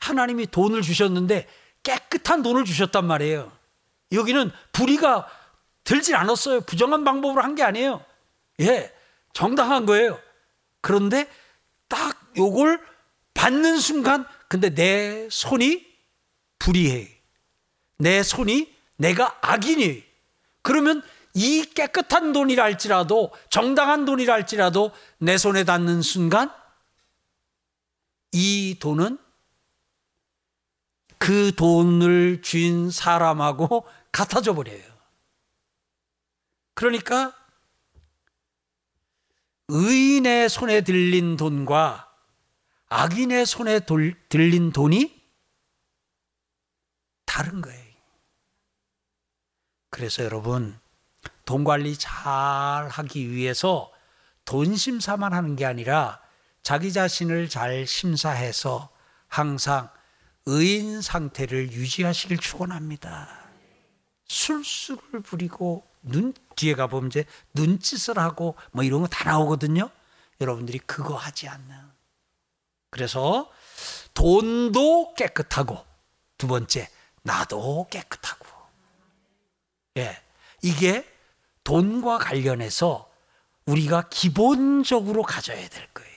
하나님이 0.00 0.46
돈을 0.48 0.82
주셨는데 0.82 1.48
깨끗한 1.82 2.42
돈을 2.42 2.64
주셨단 2.64 3.06
말이에요. 3.06 3.52
여기는 4.12 4.50
불의가 4.72 5.28
들질 5.84 6.16
않았어요. 6.16 6.62
부정한 6.62 7.04
방법으로 7.04 7.42
한 7.42 7.54
게 7.54 7.62
아니에요. 7.62 8.04
예, 8.60 8.92
정당한 9.32 9.86
거예요. 9.86 10.18
그런데 10.86 11.28
딱 11.88 12.16
요걸 12.36 12.80
받는 13.34 13.78
순간, 13.78 14.24
근데 14.46 14.72
내 14.72 15.28
손이 15.28 15.84
불의해. 16.60 17.10
내 17.98 18.22
손이 18.22 18.72
내가 18.94 19.36
악인이. 19.42 20.04
그러면 20.62 21.02
이 21.34 21.64
깨끗한 21.64 22.32
돈이라 22.32 22.62
할지라도, 22.62 23.32
정당한 23.50 24.04
돈이라 24.04 24.32
할지라도 24.32 24.92
내 25.18 25.36
손에 25.38 25.64
닿는 25.64 26.02
순간, 26.02 26.54
이 28.30 28.76
돈은 28.78 29.18
그 31.18 31.52
돈을 31.56 32.42
쥔 32.42 32.92
사람하고 32.92 33.88
같아져 34.12 34.54
버려요. 34.54 34.84
그러니까 36.74 37.35
의인의 39.68 40.48
손에 40.48 40.82
들린 40.82 41.36
돈과 41.36 42.08
악인의 42.88 43.46
손에 43.46 43.80
돌, 43.80 44.14
들린 44.28 44.72
돈이 44.72 45.20
다른 47.24 47.60
거예요. 47.60 47.84
그래서 49.90 50.22
여러분, 50.22 50.78
돈 51.44 51.64
관리 51.64 51.96
잘 51.96 52.12
하기 52.88 53.30
위해서 53.30 53.92
돈 54.44 54.76
심사만 54.76 55.32
하는 55.32 55.56
게 55.56 55.64
아니라 55.64 56.20
자기 56.62 56.92
자신을 56.92 57.48
잘 57.48 57.86
심사해서 57.86 58.88
항상 59.28 59.90
의인 60.46 61.02
상태를 61.02 61.72
유지하시길 61.72 62.38
축원합니다. 62.38 63.28
술수를 64.28 65.20
부리고 65.20 65.84
눈 66.02 66.32
뒤에 66.56 66.74
가 66.74 66.86
보면 66.88 67.08
이제 67.08 67.24
눈짓을 67.54 68.18
하고 68.18 68.56
뭐 68.72 68.82
이런 68.84 69.00
거 69.02 69.06
다 69.06 69.30
나오거든요. 69.30 69.90
여러분들이 70.40 70.78
그거 70.80 71.14
하지 71.16 71.48
않는. 71.48 71.74
그래서 72.90 73.50
돈도 74.14 75.14
깨끗하고 75.14 75.84
두 76.38 76.46
번째 76.46 76.88
나도 77.22 77.86
깨끗하고. 77.90 78.46
예. 79.98 80.20
이게 80.62 81.06
돈과 81.64 82.18
관련해서 82.18 83.10
우리가 83.66 84.08
기본적으로 84.08 85.22
가져야 85.22 85.68
될 85.68 85.86
거예요. 85.92 86.10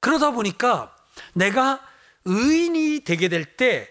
그러다 0.00 0.30
보니까 0.32 0.94
내가 1.34 1.80
의인이 2.24 3.00
되게 3.04 3.28
될 3.28 3.56
때 3.56 3.88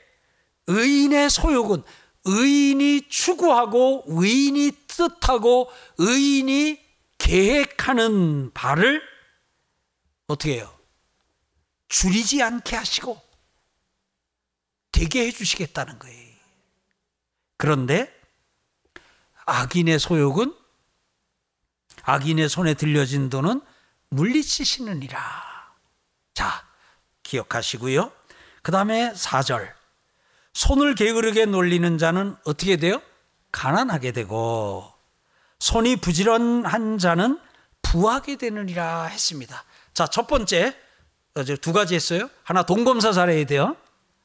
의인의 0.67 1.29
소욕은 1.29 1.83
의인이 2.25 3.09
추구하고 3.09 4.05
의인이 4.07 4.71
뜻하고 4.87 5.71
의인이 5.97 6.81
계획하는 7.17 8.51
바를 8.53 9.01
어떻게 10.27 10.55
해요? 10.55 10.73
줄이지 11.89 12.41
않게 12.41 12.75
하시고 12.75 13.21
되게 14.91 15.27
해 15.27 15.31
주시겠다는 15.31 15.99
거예요. 15.99 16.33
그런데 17.57 18.13
악인의 19.45 19.99
소욕은 19.99 20.55
악인의 22.03 22.49
손에 22.49 22.73
들려진 22.73 23.29
돈은 23.29 23.61
물리치시느니라. 24.09 25.73
자, 26.33 26.67
기억하시고요. 27.23 28.11
그 28.61 28.71
다음에 28.71 29.13
4절. 29.13 29.82
손을 30.53 30.95
게으르게 30.95 31.45
놀리는 31.45 31.97
자는 31.97 32.35
어떻게 32.45 32.77
돼요? 32.77 33.01
가난하게 33.51 34.11
되고 34.11 34.91
손이 35.59 35.97
부지런한 35.97 36.97
자는 36.97 37.39
부하게 37.81 38.37
되느니라 38.37 39.05
했습니다. 39.05 39.63
자, 39.93 40.07
첫 40.07 40.27
번째 40.27 40.75
두 41.61 41.73
가지 41.73 41.95
했어요. 41.95 42.29
하나 42.43 42.63
돈 42.63 42.83
검사 42.83 43.11
잘해야 43.11 43.45
돼요. 43.45 43.75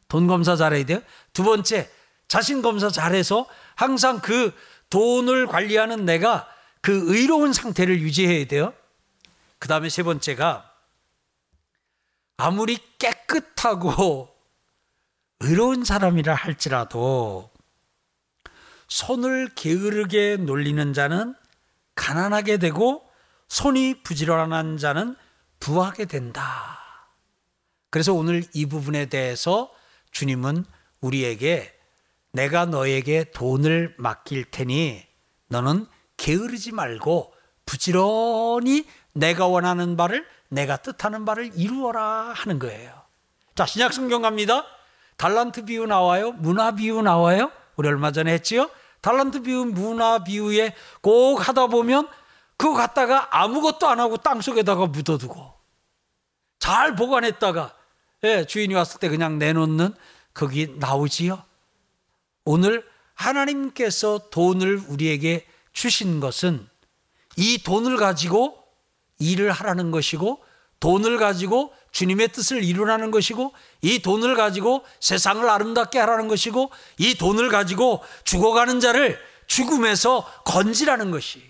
돈 0.08 0.26
검사 0.26 0.56
잘해야 0.56 0.84
돼요. 0.84 1.02
두 1.32 1.44
번째 1.44 1.90
자신 2.28 2.62
검사 2.62 2.90
잘해서 2.90 3.46
항상 3.74 4.20
그 4.20 4.54
돈을 4.90 5.46
관리하는 5.46 6.04
내가 6.04 6.48
그 6.80 7.14
의로운 7.14 7.52
상태를 7.52 8.00
유지해야 8.00 8.46
돼요. 8.46 8.72
그 9.58 9.68
다음에 9.68 9.88
세 9.88 10.02
번째가 10.02 10.70
아무리 12.36 12.78
깨끗하고 12.98 14.34
의로운 15.40 15.84
사람이라 15.84 16.34
할지라도 16.34 17.50
손을 18.88 19.50
게으르게 19.54 20.38
놀리는 20.38 20.92
자는 20.92 21.34
가난하게 21.94 22.58
되고 22.58 23.08
손이 23.48 24.02
부지런한 24.02 24.78
자는 24.78 25.16
부하게 25.60 26.06
된다. 26.06 26.78
그래서 27.90 28.12
오늘 28.12 28.44
이 28.52 28.66
부분에 28.66 29.06
대해서 29.06 29.72
주님은 30.10 30.64
우리에게 31.00 31.74
내가 32.32 32.66
너에게 32.66 33.30
돈을 33.30 33.94
맡길 33.98 34.50
테니 34.50 35.06
너는 35.48 35.86
게으르지 36.16 36.72
말고 36.72 37.32
부지런히 37.64 38.86
내가 39.12 39.46
원하는 39.46 39.96
바를 39.96 40.26
내가 40.48 40.76
뜻하는 40.76 41.24
바를 41.24 41.50
이루어라 41.54 42.32
하는 42.34 42.58
거예요. 42.58 42.92
자, 43.54 43.66
신약 43.66 43.92
성경 43.92 44.22
갑니다. 44.22 44.64
달란트 45.18 45.66
비유 45.66 45.84
나와요? 45.86 46.32
문화 46.32 46.72
비유 46.72 47.02
나와요? 47.02 47.50
우리 47.76 47.88
얼마 47.88 48.10
전에 48.12 48.32
했지요? 48.32 48.70
달란트 49.02 49.42
비유, 49.42 49.64
문화 49.64 50.24
비유에 50.24 50.74
꼭 51.02 51.46
하다 51.46 51.66
보면 51.66 52.08
그거 52.56 52.74
갖다가 52.74 53.28
아무것도 53.36 53.86
안 53.86 54.00
하고 54.00 54.16
땅 54.16 54.40
속에다가 54.40 54.86
묻어두고 54.86 55.54
잘 56.58 56.96
보관했다가 56.96 57.74
예, 58.24 58.44
주인이 58.44 58.74
왔을 58.74 58.98
때 58.98 59.08
그냥 59.08 59.38
내놓는 59.38 59.94
거기 60.34 60.74
나오지요. 60.78 61.42
오늘 62.44 62.84
하나님께서 63.14 64.30
돈을 64.30 64.82
우리에게 64.88 65.46
주신 65.72 66.18
것은 66.20 66.68
이 67.36 67.62
돈을 67.62 67.96
가지고 67.96 68.64
일을 69.18 69.50
하라는 69.50 69.90
것이고 69.90 70.42
돈을 70.80 71.18
가지고 71.18 71.72
주님의 71.92 72.28
뜻을 72.28 72.62
이루라는 72.64 73.10
것이고 73.10 73.52
이 73.82 74.00
돈을 74.00 74.34
가지고 74.34 74.84
세상을 75.00 75.48
아름답게 75.48 75.98
하라는 75.98 76.28
것이고 76.28 76.70
이 76.98 77.14
돈을 77.14 77.48
가지고 77.48 78.02
죽어가는 78.24 78.80
자를 78.80 79.18
죽음에서 79.46 80.24
건지라는 80.44 81.10
것이. 81.10 81.42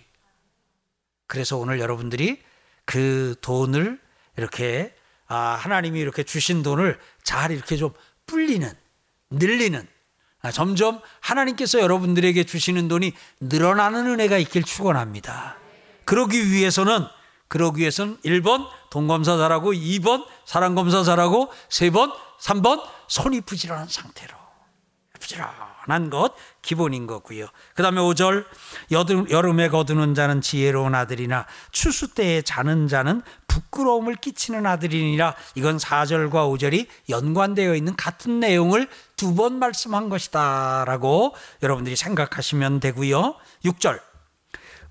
그래서 1.27 1.57
오늘 1.59 1.81
여러분들이 1.81 2.43
그 2.85 3.35
돈을 3.41 4.01
이렇게 4.37 4.95
아, 5.27 5.37
하나님이 5.61 6.01
이렇게 6.01 6.23
주신 6.23 6.63
돈을 6.63 6.99
잘 7.23 7.51
이렇게 7.51 7.77
좀 7.77 7.93
불리는, 8.27 8.73
늘리는, 9.31 9.87
아, 10.41 10.51
점점 10.51 11.01
하나님께서 11.21 11.81
여러분들에게 11.81 12.45
주시는 12.45 12.89
돈이 12.89 13.13
늘어나는 13.41 14.07
은혜가 14.07 14.39
있길 14.39 14.63
축원합니다. 14.63 15.59
그러기 16.07 16.51
위해서는 16.51 17.05
그러기 17.49 17.81
위해서는 17.81 18.19
1번 18.25 18.67
돈검사 18.91 19.37
잘하고 19.37 19.73
2번 19.73 20.25
사랑검사 20.45 21.03
잘하고 21.03 21.51
3번 21.69 22.13
3번 22.41 22.83
손이 23.09 23.41
부지런한 23.43 23.89
상태로 23.89 24.37
부지런한 25.19 26.11
것 26.11 26.35
기본인 26.63 27.07
거고요. 27.07 27.47
그 27.75 27.83
다음에 27.83 28.01
5절 28.01 28.45
여름, 28.93 29.29
여름에 29.31 29.69
거두는 29.69 30.15
자는 30.15 30.41
지혜로운 30.41 30.95
아들이나 30.95 31.47
추수 31.73 32.15
때에 32.15 32.43
자는 32.43 32.87
자는 32.87 33.23
부끄러움을 33.49 34.15
끼치는 34.17 34.65
아들이니라 34.67 35.35
이건 35.57 35.79
4절과 35.79 36.31
5절이 36.33 36.87
연관되어 37.09 37.75
있는 37.75 37.97
같은 37.97 38.39
내용을 38.41 38.89
두 39.17 39.35
번 39.35 39.59
말씀한 39.59 40.09
것이다 40.09 40.85
라고 40.87 41.35
여러분들이 41.63 41.97
생각하시면 41.97 42.79
되고요. 42.81 43.35
6절 43.65 44.01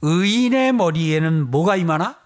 의인의 0.02 0.74
머리에는 0.74 1.50
뭐가 1.50 1.78
임하나? 1.78 2.18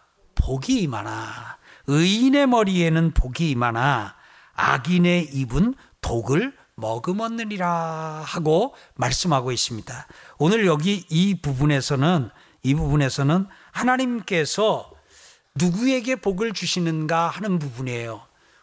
복이 0.41 0.81
임하나 0.81 1.57
의인의 1.87 2.47
머리에는 2.47 3.11
복이 3.11 3.51
임하나 3.51 4.15
악인의 4.53 5.29
입은 5.33 5.75
독을 6.01 6.53
머금었느니라 6.75 8.23
하고 8.25 8.73
말씀하고 8.95 9.51
있습니다. 9.51 10.07
오늘 10.39 10.65
여기 10.65 11.05
이 11.09 11.39
부분에서는 11.41 12.29
이 12.63 12.73
부분에서는 12.73 13.47
하나님께서 13.71 14.91
누구에게 15.55 16.15
복을 16.15 16.53
주시는가 16.53 17.27
하는 17.27 17.59
부분이에요. 17.59 18.21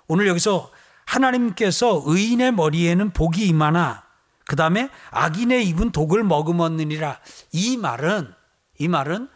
오늘 0.09 0.27
여기서 0.27 0.71
하나님께서 1.05 2.03
의인의 2.07 2.53
머리에는 2.53 3.11
복이 3.13 3.47
임하나 3.47 4.03
그 4.47 4.57
다음에 4.57 4.89
악인의 5.11 5.67
입은 5.69 5.93
독을 5.93 6.25
머금었느니라 6.25 7.21
이 7.53 7.77
말은 7.77 8.33
이 8.79 8.89
말은 8.89 9.29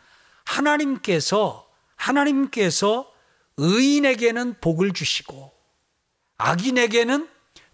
하나님께서 0.44 1.71
하나님께서 2.02 3.10
의인에게는 3.56 4.60
복을 4.60 4.92
주시고 4.92 5.52
악인에게는 6.38 7.28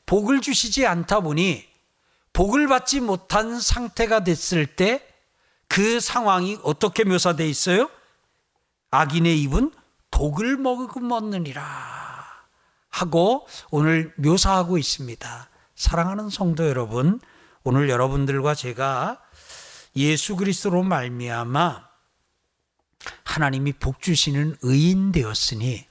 복을 0.06 0.40
주시지 0.40 0.86
않다 0.86 1.20
보니 1.20 1.66
복을 2.32 2.66
받지 2.66 3.00
못한 3.00 3.60
상태가 3.60 4.24
됐을 4.24 4.66
때 4.66 5.08
그 5.68 6.00
상황이 6.00 6.58
어떻게 6.64 7.04
묘사되어 7.04 7.46
있어요? 7.46 7.90
악인의 8.90 9.40
입은 9.42 9.70
독을 10.10 10.56
먹으느니라 10.56 11.62
하고 12.88 13.46
오늘 13.70 14.12
묘사하고 14.16 14.78
있습니다. 14.78 15.48
사랑하는 15.76 16.30
성도 16.30 16.66
여러분, 16.66 17.20
오늘 17.62 17.88
여러분들과 17.90 18.54
제가 18.54 19.20
예수 19.94 20.36
그리스도로 20.36 20.82
말미암아 20.82 21.88
하나님이 23.24 23.72
복 23.74 24.00
주시는 24.00 24.56
의인 24.62 25.12
되었으니 25.12 25.86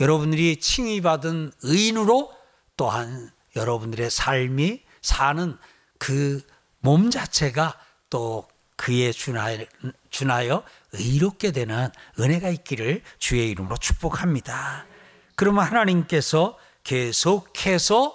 여러분들이 0.00 0.58
칭의 0.60 1.00
받은 1.00 1.52
의인으로 1.62 2.32
또한 2.76 3.30
여러분들의 3.56 4.10
삶이 4.10 4.82
사는 5.02 5.56
그 5.98 6.40
몸 6.80 7.10
자체가 7.10 7.78
또 8.10 8.48
그에 8.76 9.12
준하여, 9.12 10.62
의롭게 10.92 11.50
되는 11.50 11.88
은혜가 12.18 12.48
있기를 12.50 13.02
주의 13.18 13.50
이름으로 13.50 13.76
축복합니다. 13.76 14.86
그러면 15.34 15.64
하나님께서 15.64 16.56
계속해서 16.84 18.14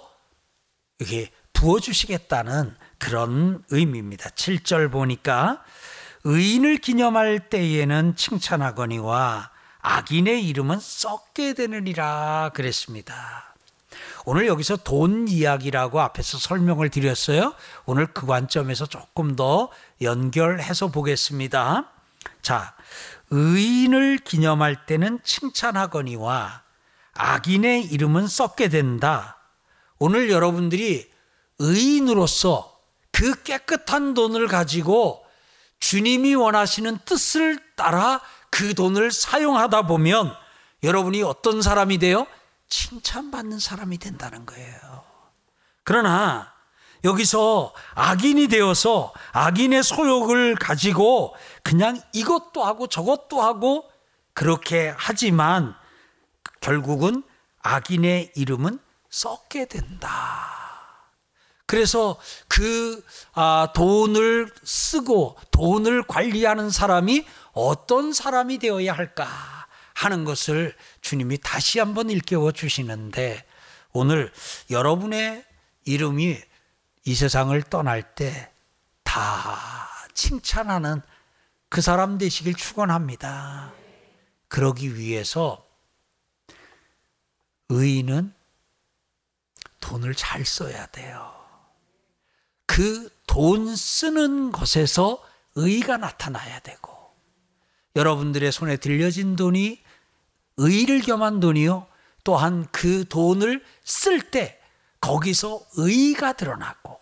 이게 1.00 1.30
부어주시겠다는 1.52 2.74
그런 2.98 3.62
의미입니다. 3.68 4.30
7절 4.30 4.90
보니까 4.90 5.62
의인을 6.24 6.78
기념할 6.78 7.50
때에는 7.50 8.16
칭찬하거니와 8.16 9.50
악인의 9.80 10.46
이름은 10.48 10.78
썩게 10.80 11.52
되느니라 11.52 12.50
그랬습니다. 12.54 13.54
오늘 14.24 14.46
여기서 14.46 14.78
돈 14.78 15.28
이야기라고 15.28 16.00
앞에서 16.00 16.38
설명을 16.38 16.88
드렸어요. 16.88 17.54
오늘 17.84 18.06
그 18.06 18.26
관점에서 18.26 18.86
조금 18.86 19.36
더 19.36 19.68
연결해서 20.00 20.88
보겠습니다. 20.88 21.90
자, 22.40 22.74
의인을 23.28 24.18
기념할 24.18 24.86
때는 24.86 25.18
칭찬하거니와 25.22 26.62
악인의 27.12 27.84
이름은 27.84 28.28
썩게 28.28 28.70
된다. 28.70 29.36
오늘 29.98 30.30
여러분들이 30.30 31.10
의인으로서 31.58 32.80
그 33.12 33.42
깨끗한 33.42 34.14
돈을 34.14 34.48
가지고 34.48 35.23
주님이 35.84 36.34
원하시는 36.34 37.00
뜻을 37.04 37.58
따라 37.76 38.22
그 38.48 38.72
돈을 38.72 39.10
사용하다 39.10 39.82
보면 39.82 40.34
여러분이 40.82 41.22
어떤 41.22 41.60
사람이 41.60 41.98
돼요? 41.98 42.26
칭찬받는 42.70 43.58
사람이 43.58 43.98
된다는 43.98 44.46
거예요. 44.46 45.04
그러나 45.82 46.50
여기서 47.04 47.74
악인이 47.96 48.48
되어서 48.48 49.12
악인의 49.32 49.82
소욕을 49.82 50.54
가지고 50.54 51.36
그냥 51.62 52.00
이것도 52.14 52.64
하고 52.64 52.86
저것도 52.86 53.42
하고 53.42 53.84
그렇게 54.32 54.94
하지만 54.96 55.74
결국은 56.60 57.22
악인의 57.60 58.32
이름은 58.36 58.78
썩게 59.10 59.66
된다. 59.66 60.63
그래서 61.74 62.18
그 62.48 63.04
아, 63.32 63.68
돈을 63.74 64.50
쓰고 64.62 65.36
돈을 65.50 66.04
관리하는 66.04 66.70
사람이 66.70 67.26
어떤 67.52 68.12
사람이 68.12 68.58
되어야 68.58 68.92
할까 68.92 69.28
하는 69.94 70.24
것을 70.24 70.74
주님이 71.00 71.38
다시 71.38 71.78
한번 71.78 72.10
일깨워 72.10 72.52
주시는데 72.52 73.44
오늘 73.92 74.32
여러분의 74.70 75.44
이름이 75.84 76.38
이 77.06 77.14
세상을 77.14 77.60
떠날 77.64 78.14
때 78.14 78.54
다 79.14 79.56
칭찬하는 80.12 81.00
그 81.68 81.80
사람 81.80 82.18
되시길 82.18 82.54
축원합니다. 82.54 83.72
그러기 84.48 84.96
위해서 84.96 85.64
의인은 87.68 88.34
돈을 89.80 90.16
잘 90.16 90.44
써야 90.44 90.86
돼요. 90.86 91.33
그 92.66 93.14
돈 93.34 93.74
쓰는 93.74 94.52
것에서 94.52 95.20
의가 95.56 95.96
나타나야 95.96 96.60
되고 96.60 96.92
여러분들의 97.96 98.52
손에 98.52 98.76
들려진 98.76 99.34
돈이 99.34 99.82
의를 100.56 101.00
겸한 101.00 101.40
돈이요. 101.40 101.88
또한 102.22 102.66
그 102.70 103.04
돈을 103.08 103.64
쓸 103.82 104.30
때 104.30 104.60
거기서 105.00 105.66
의가 105.76 106.34
드러나고 106.34 107.00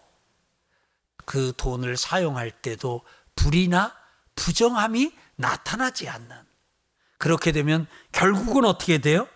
그 1.26 1.52
돈을 1.56 1.98
사용할 1.98 2.50
때도 2.50 3.02
불이나 3.36 3.94
부정함이 4.34 5.12
나타나지 5.36 6.08
않는 6.08 6.34
그렇게 7.18 7.52
되면 7.52 7.86
결국은 8.10 8.64
어떻게 8.64 8.98
돼요? 8.98 9.28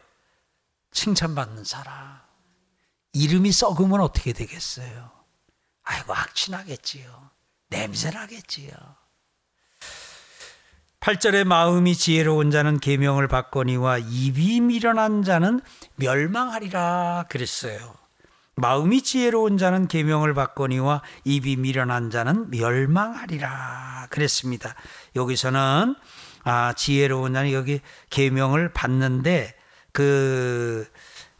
칭찬받는 0.92 1.64
사람. 1.64 2.20
이름이 3.12 3.52
썩으면 3.52 4.00
어떻게 4.00 4.32
되겠어요? 4.32 5.15
아이고 5.86 6.14
악취나겠지요. 6.14 7.30
냄새나겠지요. 7.70 8.72
8절에 11.00 11.44
마음이 11.44 11.94
지혜로운 11.94 12.50
자는 12.50 12.80
계명을 12.80 13.28
받거니와 13.28 13.98
입이 13.98 14.60
미련한 14.60 15.22
자는 15.22 15.60
멸망하리라 15.94 17.26
그랬어요. 17.28 17.94
마음이 18.56 19.02
지혜로운 19.02 19.58
자는 19.58 19.86
계명을 19.86 20.34
받거니와 20.34 21.02
입이 21.24 21.56
미련한 21.56 22.10
자는 22.10 22.50
멸망하리라 22.50 24.08
그랬습니다. 24.10 24.74
여기서는 25.14 25.94
아, 26.42 26.72
지혜로운 26.72 27.34
자는 27.34 27.52
여기 27.52 27.80
계명을 28.10 28.72
받는데 28.72 29.54
그 29.92 30.88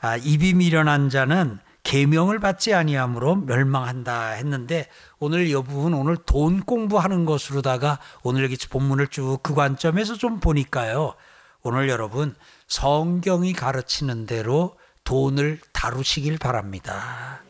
아, 0.01 0.17
입이 0.17 0.55
미련한 0.55 1.09
자는 1.09 1.59
계명을 1.87 2.41
받지 2.41 2.75
아니함으로 2.75 3.37
멸망한다 3.37 4.31
했는데 4.31 4.89
오늘 5.21 5.47
이 5.47 5.55
부분 5.55 5.95
오늘 5.95 6.17
돈 6.17 6.61
공부하는 6.61 7.25
것으로다가 7.25 8.01
오늘 8.25 8.43
여기 8.43 8.57
본문을 8.57 9.07
쭉 9.07 9.39
그 9.45 9.55
관점에서 9.55 10.17
좀 10.17 10.41
보니까요. 10.41 11.15
오늘 11.63 11.89
여러분 11.89 12.35
성경이 12.67 13.53
가르치는 13.53 14.27
대로 14.27 14.77
돈을 15.05 15.61
다루시길 15.73 16.39
바랍니다. 16.39 17.41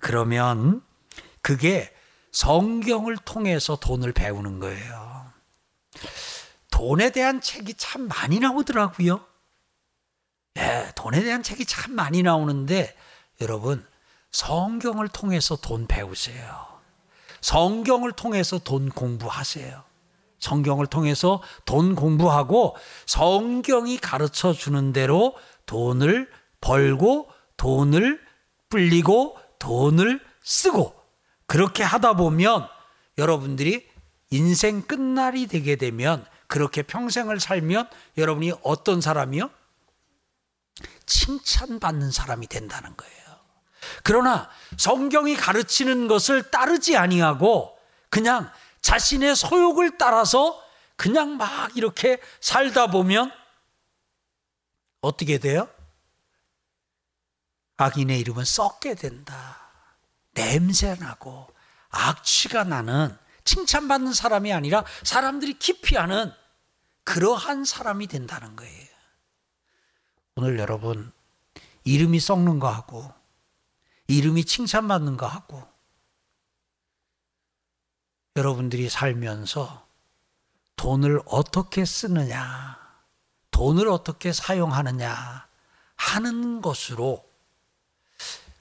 그러면 0.00 0.80
그게 1.42 1.92
성경을 2.32 3.18
통해서 3.18 3.76
돈을 3.76 4.12
배우는 4.12 4.60
거예요. 4.60 5.26
돈에 6.70 7.10
대한 7.10 7.42
책이 7.42 7.74
참 7.74 8.08
많이 8.08 8.40
나오더라고요. 8.40 9.20
예, 10.56 10.90
돈에 10.94 11.22
대한 11.22 11.42
책이 11.42 11.66
참 11.66 11.92
많이 11.92 12.22
나오는데 12.22 12.96
여러분 13.44 13.86
성경을 14.30 15.08
통해서 15.08 15.54
돈 15.56 15.86
배우세요. 15.86 16.66
성경을 17.42 18.12
통해서 18.12 18.58
돈 18.58 18.88
공부하세요. 18.88 19.84
성경을 20.40 20.86
통해서 20.86 21.42
돈 21.64 21.94
공부하고 21.94 22.74
성경이 23.06 23.98
가르쳐 23.98 24.52
주는 24.52 24.92
대로 24.92 25.36
돈을 25.66 26.30
벌고 26.60 27.30
돈을 27.56 28.20
불리고 28.70 29.38
돈을 29.58 30.20
쓰고 30.42 30.94
그렇게 31.46 31.82
하다 31.82 32.14
보면 32.14 32.66
여러분들이 33.18 33.86
인생 34.30 34.82
끝날이 34.82 35.46
되게 35.46 35.76
되면 35.76 36.24
그렇게 36.46 36.82
평생을 36.82 37.40
살면 37.40 37.88
여러분이 38.16 38.52
어떤 38.62 39.00
사람이요? 39.00 39.50
칭찬받는 41.06 42.10
사람이 42.10 42.46
된다는 42.46 42.96
거예요. 42.96 43.13
그러나 44.02 44.50
성경이 44.76 45.36
가르치는 45.36 46.08
것을 46.08 46.50
따르지 46.50 46.96
아니하고 46.96 47.78
그냥 48.10 48.50
자신의 48.80 49.36
소욕을 49.36 49.98
따라서 49.98 50.62
그냥 50.96 51.36
막 51.36 51.76
이렇게 51.76 52.20
살다 52.40 52.88
보면 52.88 53.32
어떻게 55.00 55.38
돼요? 55.38 55.68
악인의 57.76 58.20
이름은 58.20 58.44
썩게 58.44 58.94
된다. 58.94 59.58
냄새나고 60.32 61.48
악취가 61.90 62.64
나는 62.64 63.16
칭찬받는 63.44 64.12
사람이 64.12 64.52
아니라 64.52 64.84
사람들이 65.02 65.58
기피하는 65.58 66.32
그러한 67.04 67.64
사람이 67.64 68.06
된다는 68.06 68.56
거예요. 68.56 68.88
오늘 70.36 70.58
여러분 70.58 71.12
이름이 71.84 72.18
썩는 72.18 72.58
거 72.58 72.68
하고 72.68 73.12
이름이 74.06 74.44
칭찬받는 74.44 75.16
거 75.16 75.26
하고 75.26 75.66
여러분들이 78.36 78.90
살면서 78.90 79.86
돈을 80.76 81.22
어떻게 81.26 81.84
쓰느냐, 81.84 82.78
돈을 83.50 83.88
어떻게 83.88 84.32
사용하느냐 84.32 85.46
하는 85.96 86.60
것으로 86.60 87.24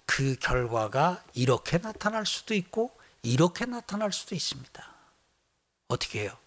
그 0.05 0.35
결과가 0.39 1.23
이렇게 1.33 1.79
나타날 1.79 2.25
수도 2.25 2.53
있고 2.53 2.95
이렇게 3.23 3.65
나타날 3.65 4.13
수도 4.13 4.35
있습니다. 4.35 4.85
어떻게 5.87 6.21
해요? 6.21 6.37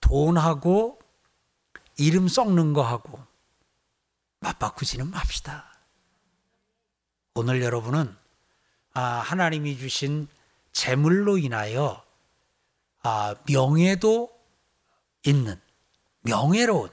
돈하고 0.00 1.00
이름 1.96 2.28
썩는 2.28 2.72
거하고 2.72 3.20
맞바꾸지는 4.40 5.10
맙시다. 5.10 5.67
오늘 7.38 7.62
여러분은 7.62 8.16
아, 8.94 9.00
하나님이 9.00 9.78
주신 9.78 10.26
재물로 10.72 11.38
인하여 11.38 12.02
아, 13.04 13.36
명예도 13.48 14.28
있는 15.24 15.60
명예로운 16.22 16.90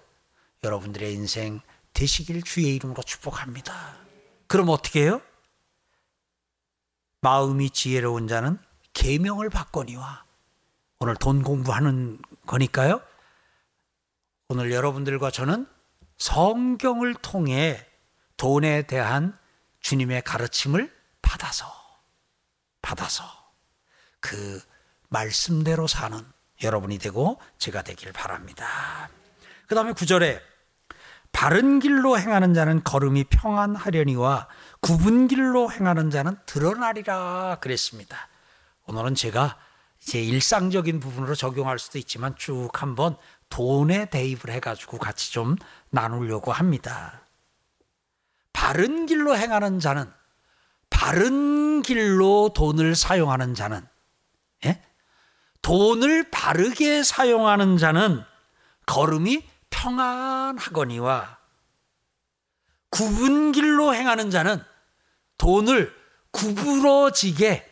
여러분들의 0.63 1.15
인생 1.15 1.62
되시길 1.93 2.43
주의 2.43 2.75
이름으로 2.75 3.01
축복합니다. 3.01 3.97
그럼 4.45 4.69
어떻게 4.69 5.05
해요? 5.05 5.19
마음이 7.21 7.71
지혜로운 7.71 8.27
자는 8.27 8.60
계명을 8.93 9.49
받거니와 9.49 10.25
오늘 10.99 11.15
돈 11.15 11.41
공부하는 11.41 12.19
거니까요. 12.45 13.01
오늘 14.49 14.71
여러분들과 14.71 15.31
저는 15.31 15.65
성경을 16.19 17.15
통해 17.15 17.84
돈에 18.38 18.84
대한 18.84 19.36
주님의 19.85 20.23
가르침을 20.23 20.91
받아서 21.21 21.71
받아서 22.81 23.23
그 24.19 24.59
말씀대로 25.09 25.85
사는 25.85 26.25
여러분이 26.63 26.97
되고 26.97 27.39
제가 27.59 27.83
되길 27.83 28.11
바랍니다. 28.11 28.67
그 29.67 29.75
다음에 29.75 29.91
구절에 29.91 30.41
바른 31.31 31.77
길로 31.77 32.17
행하는 32.17 32.55
자는 32.55 32.83
걸음이 32.83 33.25
평안하려니와 33.25 34.47
굽은 34.81 35.27
길로 35.27 35.71
행하는 35.71 36.09
자는 36.09 36.35
드러나리라 36.47 37.59
그랬습니다. 37.61 38.27
오늘은 38.87 39.13
제가 39.13 39.55
제 39.99 40.19
일상적인 40.19 40.99
부분으로 40.99 41.35
적용할 41.35 41.77
수도 41.77 41.99
있지만 41.99 42.35
쭉 42.37 42.71
한번 42.73 43.17
돈에 43.49 44.05
대입을 44.09 44.49
해가지고 44.49 44.97
같이 44.97 45.31
좀 45.31 45.55
나누려고 45.91 46.51
합니다. 46.51 47.24
바른 48.65 49.06
길로 49.06 49.38
행하는 49.38 49.80
자는 49.80 50.12
바른 50.89 51.84
길로 51.84 52.49
돈을 52.56 52.95
사용하는 52.95 53.54
자는 53.54 53.88
예? 54.65 54.82
돈을 55.62 56.32
바르게 56.32 57.04
사용하는 57.04 57.78
자는 57.78 58.23
걸음이 58.88 59.47
평안하거니와 59.69 61.38
굽은 62.89 63.51
길로 63.51 63.93
행하는 63.93 64.32
자는 64.32 64.63
돈을 65.38 65.95
구부러지게 66.32 67.71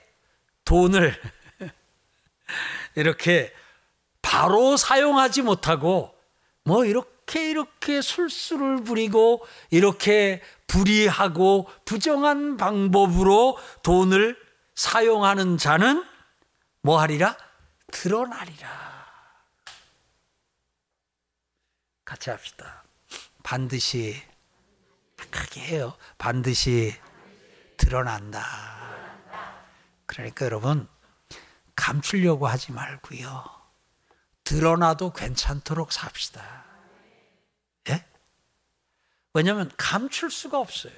돈을 0.64 1.20
이렇게 2.94 3.52
바로 4.22 4.78
사용하지 4.78 5.42
못하고 5.42 6.16
뭐 6.64 6.86
이렇게 6.86 7.12
이렇게 7.32 8.02
술수를 8.02 8.84
부리고 8.84 9.46
이렇게 9.70 10.42
불의하고 10.68 11.70
부정한 11.86 12.58
방법으로 12.58 13.58
돈을 13.84 14.38
사용하는 14.76 15.58
자는 15.58 16.04
뭐 16.82 17.00
하리라? 17.00 17.38
드러나리라. 17.92 18.84
같이 22.04 22.30
합시다. 22.30 22.84
반드시 23.44 24.22
크게 25.32 25.62
해요. 25.62 25.96
반드시 26.18 26.96
드러난다. 27.78 28.44
그러니까 30.06 30.46
여러분 30.46 30.88
감추려고 31.76 32.48
하지 32.48 32.72
말고요. 32.72 33.44
드러나도 34.44 35.14
괜찮도록 35.14 35.92
삽시다. 35.92 36.73
예? 37.89 38.06
왜냐하면 39.34 39.72
감출 39.78 40.32
수가 40.32 40.60
없어요. 40.60 40.93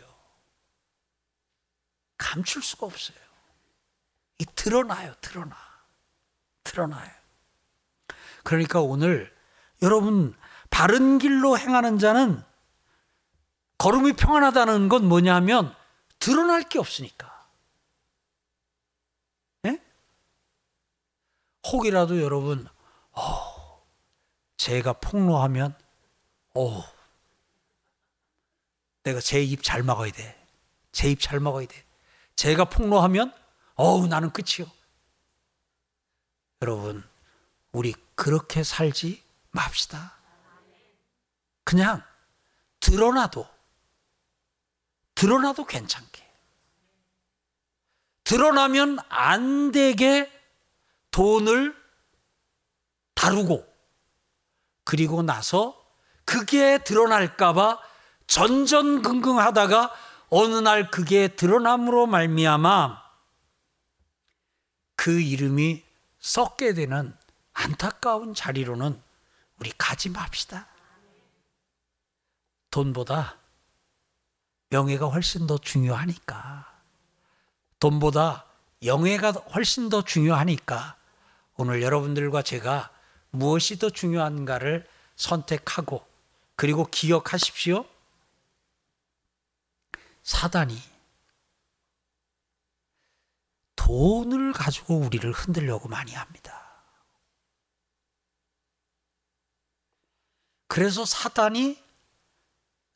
감출 2.18 2.62
수가 2.62 2.86
없어요. 2.86 3.18
이 4.40 4.46
드러나요, 4.56 5.14
드러나. 5.22 5.56
드러나요. 6.64 7.12
그러니까 8.44 8.82
오늘 8.82 9.36
여러분 9.82 10.36
바른 10.70 11.18
길로 11.18 11.58
행하는 11.58 12.00
자는 12.00 12.44
걸음이 13.78 14.14
평안하다는 14.14 14.90
건 14.90 15.08
뭐냐면 15.08 15.76
드러날 16.20 16.64
게 16.64 16.80
없으니까. 16.80 17.50
예? 19.66 19.82
혹이라도 21.68 22.22
여러분, 22.22 22.68
어, 23.12 23.86
제가 24.58 24.94
폭로하면, 24.94 25.78
어, 26.56 26.84
내가 29.04 29.20
제 29.20 29.42
입 29.44 29.62
잘 29.62 29.84
막아야 29.84 30.12
돼. 30.12 30.48
제 30.92 31.10
입 31.12 31.20
잘 31.20 31.40
막아야 31.40 31.68
돼. 31.68 31.86
제가 32.36 32.66
폭로하면, 32.66 33.34
어우, 33.76 34.08
나는 34.08 34.32
끝이요. 34.32 34.70
여러분, 36.62 37.04
우리 37.72 37.94
그렇게 38.16 38.64
살지 38.64 39.22
맙시다. 39.52 40.14
그냥 41.64 42.02
드러나도 42.80 43.48
드러나도 45.16 45.66
괜찮게 45.66 46.24
드러나면 48.24 49.00
안 49.10 49.72
되게 49.72 50.32
돈을 51.12 51.76
다루고 53.16 53.66
그리고 54.84 55.24
나서 55.24 55.85
그게 56.26 56.80
드러날까봐 56.84 57.80
전전긍긍하다가 58.28 59.92
어느 60.30 60.56
날 60.56 60.90
그게 60.90 61.28
드러남으로 61.30 62.08
말미암아 62.08 63.04
그 64.96 65.20
이름이 65.20 65.84
썩게 66.20 66.74
되는 66.74 67.16
안타까운 67.54 68.34
자리로는 68.34 69.00
우리 69.60 69.72
가지 69.78 70.10
맙시다. 70.10 70.68
돈보다 72.72 73.38
명예가 74.70 75.06
훨씬 75.06 75.48
더 75.48 75.58
중요하니까. 75.58 76.76
돈보다 77.80 78.46
영예가 78.84 79.32
훨씬 79.32 79.90
더 79.90 80.02
중요하니까 80.02 80.96
오늘 81.56 81.82
여러분들과 81.82 82.42
제가 82.42 82.92
무엇이 83.30 83.80
더 83.80 83.90
중요한가를 83.90 84.88
선택하고 85.16 86.06
그리고 86.56 86.86
기억하십시오. 86.86 87.86
사단이 90.24 90.78
돈을 93.76 94.54
가지고 94.54 94.98
우리를 94.98 95.32
흔들려고 95.32 95.88
많이 95.88 96.14
합니다. 96.14 96.64
그래서 100.68 101.06
사단이 101.06 101.82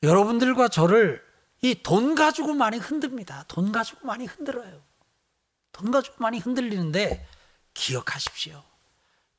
여러분들과 0.01 0.67
저를 0.69 1.27
이 1.61 1.75
돈 1.83 2.15
가지고 2.15 2.53
많이 2.53 2.77
흔듭니다. 2.77 3.43
돈 3.47 3.71
가지고 3.71 4.07
많이 4.07 4.25
흔들어요. 4.25 4.81
돈 5.73 5.91
가지고 5.91 6.15
많이 6.19 6.39
흔들리는데 6.39 7.27
기억하십시오. 7.73 8.63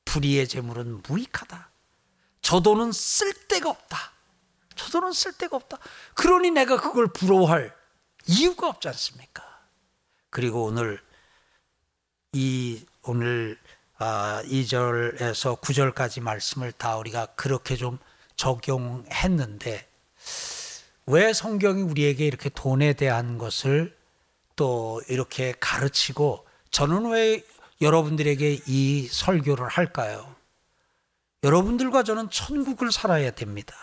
불의의 0.05 0.47
재물은 0.47 1.03
무익하다. 1.03 1.71
저 2.43 2.61
돈은 2.61 2.93
쓸데가 2.93 3.71
없다. 3.71 4.13
저 4.75 4.91
돈은 4.91 5.13
쓸데가 5.13 5.57
없다. 5.57 5.79
그러니 6.15 6.51
내가 6.51 6.81
그걸 6.81 7.09
부러워할 7.09 7.75
이유가 8.27 8.69
없지 8.69 8.89
않습니까? 8.89 9.45
그리고 10.31 10.65
오늘 10.65 11.01
이 12.33 12.85
오늘 13.03 13.59
아, 13.99 14.43
2절에서 14.47 15.61
9절까지 15.61 16.23
말씀을 16.23 16.73
다 16.73 16.97
우리가 16.97 17.27
그렇게 17.37 17.77
좀 17.77 17.99
적용했는데 18.37 19.87
왜 21.07 21.33
성경이 21.33 21.83
우리에게 21.83 22.27
이렇게 22.27 22.49
돈에 22.49 22.95
대한 22.95 23.37
것을 23.37 23.95
또 24.57 25.03
이렇게 25.09 25.53
가르치고 25.59 26.47
저는 26.71 27.11
왜 27.11 27.45
여러분들에게 27.81 28.61
이 28.67 29.09
설교를 29.09 29.69
할까요? 29.69 30.35
여러분들과 31.43 32.03
저는 32.03 32.31
천국을 32.31 32.93
살아야 32.93 33.31
됩니다. 33.31 33.75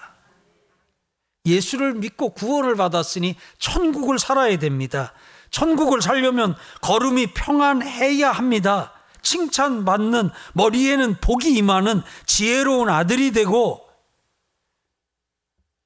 예수를 1.46 1.94
믿고 1.96 2.32
구원을 2.32 2.76
받았으니 2.76 3.36
천국을 3.58 4.20
살아야 4.20 4.58
됩니다. 4.60 5.14
천국을 5.50 6.02
살려면 6.02 6.56
걸음이 6.82 7.34
평안해야 7.34 8.32
합니다. 8.32 8.94
칭찬받는 9.22 10.30
머리에는 10.54 11.16
복이 11.20 11.54
임하는 11.54 12.02
지혜로운 12.26 12.90
아들이 12.90 13.32
되고 13.32 13.88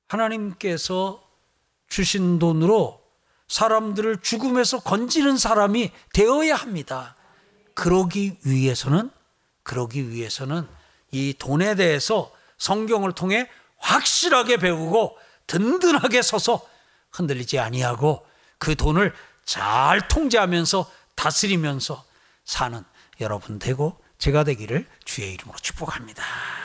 하나님께서 0.09 1.23
주신 1.87 2.39
돈으로 2.39 3.01
사람들을 3.47 4.21
죽음에서 4.21 4.79
건지는 4.79 5.37
사람이 5.37 5.91
되어야 6.13 6.55
합니다. 6.55 7.15
그러기 7.73 8.37
위해서는 8.45 9.11
그러기 9.63 10.09
위해서는 10.09 10.67
이 11.11 11.33
돈에 11.37 11.75
대해서 11.75 12.31
성경을 12.57 13.13
통해 13.13 13.49
확실하게 13.77 14.57
배우고 14.57 15.17
든든하게 15.47 16.21
서서 16.21 16.65
흔들리지 17.11 17.59
아니하고 17.59 18.25
그 18.57 18.75
돈을 18.75 19.13
잘 19.45 20.07
통제하면서 20.07 20.89
다스리면서 21.15 22.05
사는 22.45 22.83
여러분 23.19 23.59
되고 23.59 23.99
제가 24.17 24.43
되기를 24.43 24.87
주의 25.03 25.33
이름으로 25.33 25.57
축복합니다. 25.59 26.60